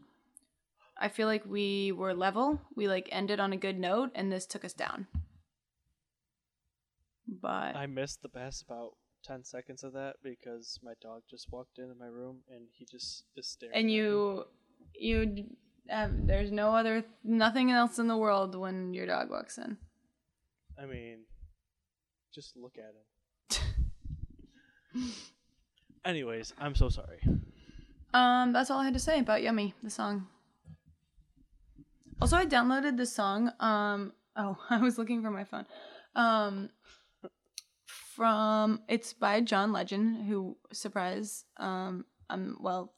I 0.99 1.09
feel 1.09 1.27
like 1.27 1.45
we 1.47 1.93
were 1.93 2.15
level. 2.15 2.61
We 2.75 2.89
like 2.89 3.09
ended 3.13 3.41
on 3.41 3.53
a 3.53 3.57
good 3.57 3.79
note, 3.79 4.11
and 4.15 4.31
this 4.31 4.47
took 4.47 4.65
us 4.65 4.73
down. 4.73 5.07
But 7.27 7.77
I 7.77 7.87
missed 7.87 8.23
the 8.23 8.29
best 8.29 8.63
about 8.63 8.93
ten 9.25 9.45
seconds 9.45 9.85
of 9.85 9.93
that 9.95 10.17
because 10.23 10.79
my 10.83 10.93
dog 11.01 11.23
just 11.31 11.51
walked 11.51 11.79
into 11.79 11.95
my 11.95 12.07
room 12.07 12.41
and 12.51 12.67
he 12.73 12.85
just 12.85 13.25
is 13.37 13.49
staring. 13.49 13.75
and 13.75 13.85
at 13.85 13.87
me. 13.87 13.95
you 13.95 14.45
you 14.95 15.45
there's 15.87 16.51
no 16.51 16.75
other 16.75 17.05
nothing 17.25 17.71
else 17.71 17.99
in 17.99 18.09
the 18.09 18.17
world 18.17 18.55
when 18.55 18.95
your 18.95 19.07
dog 19.07 19.31
walks 19.31 19.59
in. 19.59 19.77
I 20.81 20.87
mean, 20.87 21.25
just 22.35 22.57
look 22.57 22.77
at 22.79 23.59
him. 24.97 25.13
Anyways, 26.05 26.53
I'm 26.59 26.75
so 26.75 26.89
sorry. 26.89 27.21
Um, 28.15 28.53
that's 28.53 28.71
all 28.71 28.81
I 28.81 28.85
had 28.85 28.95
to 28.95 29.01
say 29.01 29.21
about 29.21 29.43
Yummy, 29.43 29.75
the 29.83 29.91
song. 29.91 30.27
Also, 32.21 32.37
I 32.37 32.47
downloaded 32.47 32.97
the 32.97 33.07
song. 33.07 33.53
Um, 33.61 34.13
oh, 34.37 34.57
I 34.71 34.79
was 34.79 34.99
looking 34.99 35.23
for 35.23 35.31
my 35.31 35.45
phone. 35.45 35.67
Um, 36.15 36.71
from 37.87 38.81
it's 38.89 39.13
by 39.13 39.41
John 39.41 39.73
Legend, 39.73 40.27
who 40.27 40.57
surprise. 40.73 41.45
Um, 41.57 42.05
um, 42.29 42.57
well, 42.61 42.93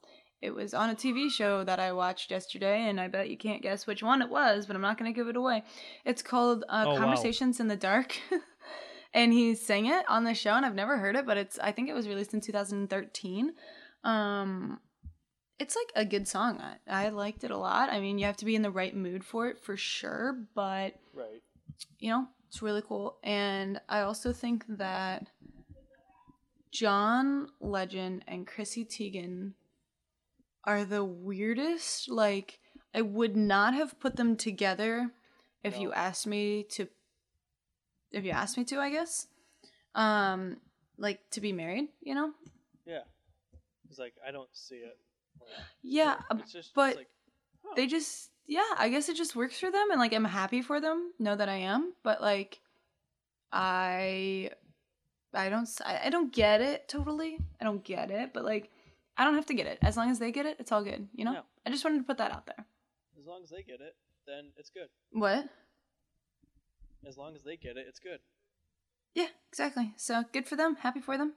it 0.45 0.55
was 0.55 0.73
on 0.73 0.89
a 0.89 0.95
TV 0.95 1.29
show 1.29 1.63
that 1.63 1.79
I 1.79 1.91
watched 1.91 2.31
yesterday, 2.31 2.87
and 2.87 2.99
I 3.01 3.07
bet 3.07 3.29
you 3.29 3.37
can't 3.37 3.61
guess 3.61 3.85
which 3.87 4.01
one 4.03 4.21
it 4.21 4.29
was, 4.29 4.65
but 4.65 4.75
I'm 4.75 4.81
not 4.81 4.97
gonna 4.97 5.11
give 5.11 5.27
it 5.27 5.35
away. 5.35 5.63
It's 6.05 6.21
called 6.21 6.63
uh, 6.69 6.85
Oh, 6.87 6.91
wow. 6.93 6.97
Conversations 6.97 7.59
in 7.59 7.67
the 7.67 7.75
Dark. 7.75 8.17
and 9.13 9.33
he 9.33 9.55
sang 9.55 9.85
it 9.85 10.05
on 10.07 10.23
the 10.23 10.33
show 10.33 10.51
and 10.51 10.65
I've 10.65 10.75
never 10.75 10.97
heard 10.97 11.15
it, 11.15 11.25
but 11.25 11.37
it's 11.37 11.57
I 11.59 11.71
think 11.71 11.89
it 11.89 11.93
was 11.93 12.07
released 12.07 12.33
in 12.33 12.41
2013. 12.41 13.53
Um 14.03 14.79
it's 15.57 15.75
like 15.75 15.91
a 15.95 16.05
good 16.05 16.27
song. 16.27 16.61
I, 16.61 17.05
I 17.05 17.09
liked 17.09 17.45
it 17.45 17.51
a 17.51 17.57
lot. 17.57 17.89
I 17.89 18.01
mean, 18.01 18.19
you 18.19 18.25
have 18.25 18.35
to 18.37 18.45
be 18.45 18.55
in 18.55 18.61
the 18.61 18.69
right 18.71 18.93
mood 18.93 19.23
for 19.23 19.47
it 19.47 19.57
for 19.63 19.77
sure, 19.77 20.37
but 20.53 20.95
Right. 21.13 21.41
you 21.97 22.09
know, 22.09 22.27
It's 22.49 22.61
really 22.61 22.81
cool. 22.81 23.17
And 23.23 23.79
I 23.87 24.01
also 24.01 24.33
think 24.33 24.65
that 24.67 25.27
John 26.71 27.47
Legend 27.61 28.25
and 28.27 28.45
Chrissy 28.45 28.83
Teigen 28.83 29.53
are 30.65 30.85
the 30.85 31.03
weirdest. 31.03 32.09
Like, 32.09 32.59
I 32.93 33.01
would 33.01 33.35
not 33.35 33.73
have 33.73 33.99
put 33.99 34.15
them 34.15 34.35
together 34.35 35.11
if 35.63 35.79
you 35.79 35.93
asked 35.93 36.27
me 36.27 36.63
to. 36.71 36.87
If 38.11 38.23
you 38.23 38.31
asked 38.31 38.57
me 38.57 38.63
to, 38.65 38.79
I 38.79 38.89
guess. 38.89 39.27
Um, 39.93 40.57
like 40.97 41.19
to 41.31 41.41
be 41.41 41.51
married, 41.53 41.89
you 42.01 42.15
know? 42.15 42.31
Yeah. 42.85 43.01
It's 43.89 43.99
like 43.99 44.13
I 44.25 44.31
don't 44.31 44.49
see 44.53 44.75
it. 44.75 44.97
Like, 45.39 45.49
Yeah, 45.81 46.15
uh, 46.29 46.37
it's 46.39 46.51
just, 46.51 46.69
it's 46.69 46.71
but 46.75 46.95
like, 46.95 47.09
huh. 47.63 47.73
they 47.75 47.87
just 47.87 48.29
yeah 48.47 48.61
i 48.77 48.89
guess 48.89 49.09
it 49.09 49.15
just 49.17 49.35
works 49.35 49.59
for 49.59 49.71
them 49.71 49.89
and 49.91 49.99
like 49.99 50.13
i'm 50.13 50.25
happy 50.25 50.61
for 50.61 50.79
them 50.79 51.11
know 51.19 51.35
that 51.35 51.49
i 51.49 51.55
am 51.55 51.93
but 52.03 52.21
like 52.21 52.59
i 53.51 54.49
i 55.33 55.49
don't 55.49 55.67
I 55.85 56.09
don't 56.09 56.31
get 56.31 56.61
it 56.61 56.87
totally 56.87 57.37
i 57.59 57.63
don't 57.63 57.83
get 57.83 58.11
it 58.11 58.33
but 58.33 58.45
like 58.45 58.71
i 59.17 59.23
don't 59.23 59.35
have 59.35 59.45
to 59.45 59.53
get 59.53 59.67
it. 59.67 59.79
As 59.81 59.97
long 59.97 60.09
as 60.09 60.19
they 60.19 60.31
get 60.31 60.45
it 60.45 60.57
it's 60.59 60.71
all 60.71 60.83
good 60.83 61.07
you 61.13 61.25
know? 61.25 61.33
No. 61.33 61.41
i 61.65 61.69
just 61.69 61.83
wanted 61.83 61.99
to 61.99 62.03
put 62.03 62.17
that 62.17 62.31
out 62.31 62.45
there. 62.45 62.65
As 63.19 63.25
long 63.25 63.41
as 63.43 63.49
they 63.49 63.63
get 63.63 63.81
it, 63.81 63.95
then 64.27 64.51
it's 64.57 64.69
good. 64.69 64.89
what? 65.11 65.47
As 67.07 67.17
long 67.17 67.35
as 67.35 67.43
they 67.43 67.55
get 67.55 67.77
it, 67.77 67.85
it's 67.87 67.99
good. 67.99 68.19
yeah 69.13 69.27
exactly. 69.51 69.93
So 69.97 70.23
good 70.31 70.47
for 70.47 70.55
them 70.55 70.75
happy 70.75 71.01
for 71.01 71.17
them. 71.17 71.33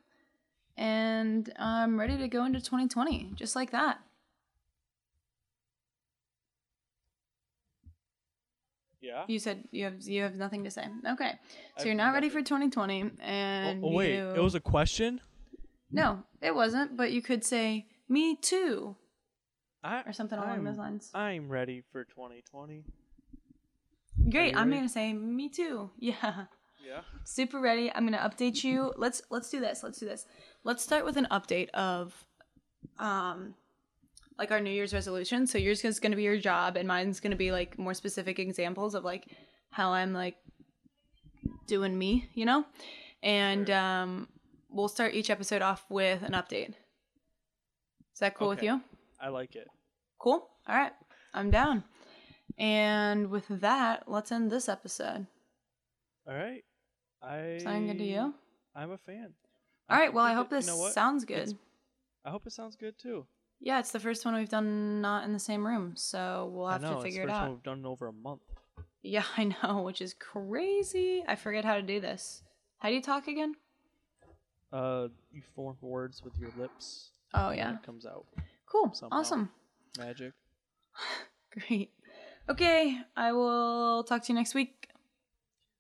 And 0.77 1.53
i'm 1.59 1.99
ready 1.99 2.17
to 2.19 2.29
go 2.29 2.45
into 2.45 2.61
2020 2.61 3.33
just 3.35 3.57
like 3.57 3.71
that. 3.73 3.99
Yeah. 9.01 9.25
you 9.29 9.39
said 9.39 9.65
you 9.71 9.85
have 9.85 10.03
you 10.03 10.23
have 10.23 10.35
nothing 10.35 10.65
to 10.65 10.71
say. 10.71 10.85
Okay. 11.07 11.31
So 11.77 11.81
I've 11.81 11.87
you're 11.87 11.95
not 11.95 12.13
ready 12.15 12.29
for 12.29 12.41
2020 12.41 13.11
and 13.21 13.85
oh, 13.85 13.89
oh, 13.89 13.93
wait, 13.93 14.17
you... 14.17 14.31
it 14.31 14.43
was 14.43 14.55
a 14.55 14.61
question. 14.61 15.21
No, 15.91 16.23
it 16.43 16.55
wasn't, 16.55 16.97
but 16.97 17.13
you 17.13 17.23
could 17.23 17.45
say 17.45 17.87
me 18.09 18.37
too 18.37 18.97
I, 19.83 20.03
or 20.07 20.13
something 20.13 20.39
along 20.39 20.59
I'm, 20.59 20.65
those 20.65 20.77
lines. 20.79 21.11
I'm 21.15 21.49
ready 21.49 21.83
for 21.93 22.05
2020. 22.05 22.85
Great. 24.31 24.55
I'm 24.57 24.69
ready? 24.69 24.71
going 24.79 24.83
to 24.89 24.93
say 24.93 25.13
me 25.13 25.49
too. 25.49 25.91
Yeah. 25.99 26.45
Yeah. 26.87 27.01
Super 27.25 27.61
ready. 27.61 27.93
I'm 27.95 28.07
going 28.07 28.19
to 28.19 28.25
update 28.27 28.65
you. 28.65 28.93
Let's 28.97 29.21
let's 29.31 29.51
do 29.51 29.61
this. 29.61 29.83
Let's 29.83 29.99
do 29.99 30.07
this. 30.07 30.25
Let's 30.65 30.83
start 30.83 31.05
with 31.05 31.17
an 31.19 31.27
update 31.31 31.69
of 31.71 32.15
um 32.99 33.55
like 34.39 34.53
our 34.53 34.61
New 34.61 34.71
Year's 34.71 34.95
resolution. 34.95 35.47
So 35.47 35.59
yours 35.59 35.85
is 35.85 36.01
going 36.01 36.13
to 36.13 36.17
be 36.17 36.23
your 36.23 36.39
job 36.39 36.77
and 36.77 36.89
mine's 36.89 37.21
going 37.21 37.33
to 37.33 37.37
be 37.37 37.51
like 37.53 37.79
more 37.79 37.93
specific 37.95 38.39
examples 38.39 38.95
of 38.95 39.05
like 39.05 39.27
how 39.71 39.93
I'm 39.93 40.15
like 40.15 40.37
doing 41.67 41.99
me, 41.99 42.31
you 42.33 42.47
know? 42.47 42.65
And 43.23 43.67
Sure. 43.67 43.77
um 43.77 44.29
we'll 44.69 44.89
start 44.89 45.15
each 45.15 45.31
episode 45.31 45.63
off 45.63 45.85
with 45.89 46.23
an 46.23 46.33
update. 46.33 46.71
Is 48.15 48.21
that 48.21 48.35
cool 48.35 48.49
with 48.49 48.63
you? 48.63 48.81
I 49.21 49.29
like 49.29 49.55
it. 49.57 49.69
Cool. 50.19 50.49
All 50.69 50.75
right. 50.77 50.93
I'm 51.35 51.51
down. 51.51 51.85
And 52.57 53.31
with 53.31 53.47
that, 53.49 54.05
let's 54.09 54.33
end 54.33 54.51
this 54.51 54.69
episode. 54.69 55.27
All 56.27 56.35
right. 56.35 56.65
I. 57.23 57.59
Sound 57.63 57.87
good 57.89 57.99
to 57.99 58.05
you? 58.05 58.35
I'm 58.75 58.91
a 58.91 58.99
fan. 58.99 59.35
All 59.91 59.99
right. 59.99 60.13
Well, 60.13 60.25
I 60.25 60.33
hope 60.35 60.49
it- 60.49 60.57
you 60.57 60.59
this 60.61 60.67
know 60.67 60.89
sounds 60.91 61.25
good. 61.25 61.39
It's- 61.39 61.55
I 62.25 62.31
hope 62.31 62.47
it 62.47 62.53
sounds 62.53 62.77
good 62.77 62.99
too. 62.99 63.27
Yeah, 63.61 63.79
it's 63.81 63.91
the 63.93 64.01
first 64.01 64.25
one 64.25 64.35
we've 64.35 64.49
done 64.49 65.01
not 65.01 65.25
in 65.25 65.33
the 65.33 65.39
same 65.39 65.67
room, 65.67 65.97
so 65.97 66.51
we'll 66.53 66.69
have 66.69 66.85
I 66.85 66.89
know 66.91 66.97
to 66.97 67.03
figure 67.03 67.23
it's 67.23 67.31
it 67.31 67.33
the 67.33 67.33
first 67.33 67.41
out. 67.41 67.43
one 67.49 67.53
we've 67.55 67.63
done 67.63 67.79
in 67.79 67.87
over 67.87 68.07
a 68.09 68.13
month. 68.13 68.43
Yeah, 69.03 69.25
I 69.37 69.45
know, 69.63 69.83
which 69.83 70.01
is 70.01 70.15
crazy. 70.15 71.25
I 71.27 71.35
forget 71.37 71.65
how 71.65 71.75
to 71.77 71.83
do 71.83 72.01
this. 72.01 72.43
How 72.79 72.89
do 72.89 72.95
you 72.95 73.03
talk 73.03 73.27
again? 73.29 73.55
Uh, 74.73 75.09
you 75.33 75.43
form 75.55 75.77
words 75.81 76.23
with 76.23 76.39
your 76.39 76.51
lips. 76.59 77.11
Oh 77.35 77.49
and 77.49 77.59
yeah. 77.59 77.75
It 77.75 77.83
comes 77.83 78.07
out. 78.07 78.27
Cool. 78.67 78.93
Somehow. 78.95 79.19
Awesome. 79.19 79.51
Magic. 79.99 80.33
Great. 81.69 81.91
Okay, 82.49 82.99
I 83.17 83.33
will 83.33 84.05
talk 84.05 84.23
to 84.25 84.33
you 84.33 84.35
next 84.35 84.55
week. 84.55 84.89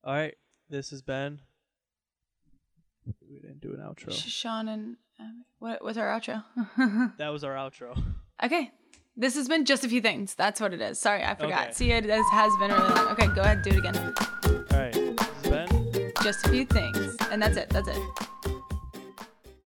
All 0.04 0.14
right. 0.14 0.34
This 0.68 0.90
has 0.90 1.00
been. 1.02 1.40
We 3.28 3.40
didn't 3.40 3.60
do 3.60 3.72
an 3.72 3.80
outro. 3.80 4.12
Sean 4.12 4.68
and 4.68 4.96
um, 5.18 5.44
what 5.58 5.82
was 5.82 5.96
our 5.96 6.06
outro? 6.06 6.44
That 7.18 7.28
was 7.28 7.42
our 7.42 7.54
outro. 7.54 8.00
okay. 8.42 8.70
This 9.16 9.34
has 9.34 9.48
been 9.48 9.64
just 9.64 9.84
a 9.84 9.88
few 9.88 10.00
things. 10.00 10.34
That's 10.34 10.60
what 10.60 10.72
it 10.72 10.80
is. 10.80 11.00
Sorry, 11.00 11.24
I 11.24 11.34
forgot. 11.34 11.62
Okay. 11.64 11.72
See, 11.72 11.90
it 11.90 12.04
has 12.04 12.24
has 12.30 12.52
been 12.58 12.70
really 12.70 12.94
long. 12.94 13.08
Okay, 13.08 13.26
go 13.34 13.40
ahead, 13.40 13.62
do 13.62 13.70
it 13.70 13.78
again. 13.78 13.96
All 13.96 14.78
right. 14.78 14.92
This 14.92 15.18
has 15.18 15.68
been. 15.70 16.12
Just 16.22 16.46
a 16.46 16.50
few 16.50 16.64
things, 16.64 17.16
and 17.32 17.42
that's 17.42 17.56
it. 17.56 17.68
That's 17.70 17.88
it. 17.88 17.98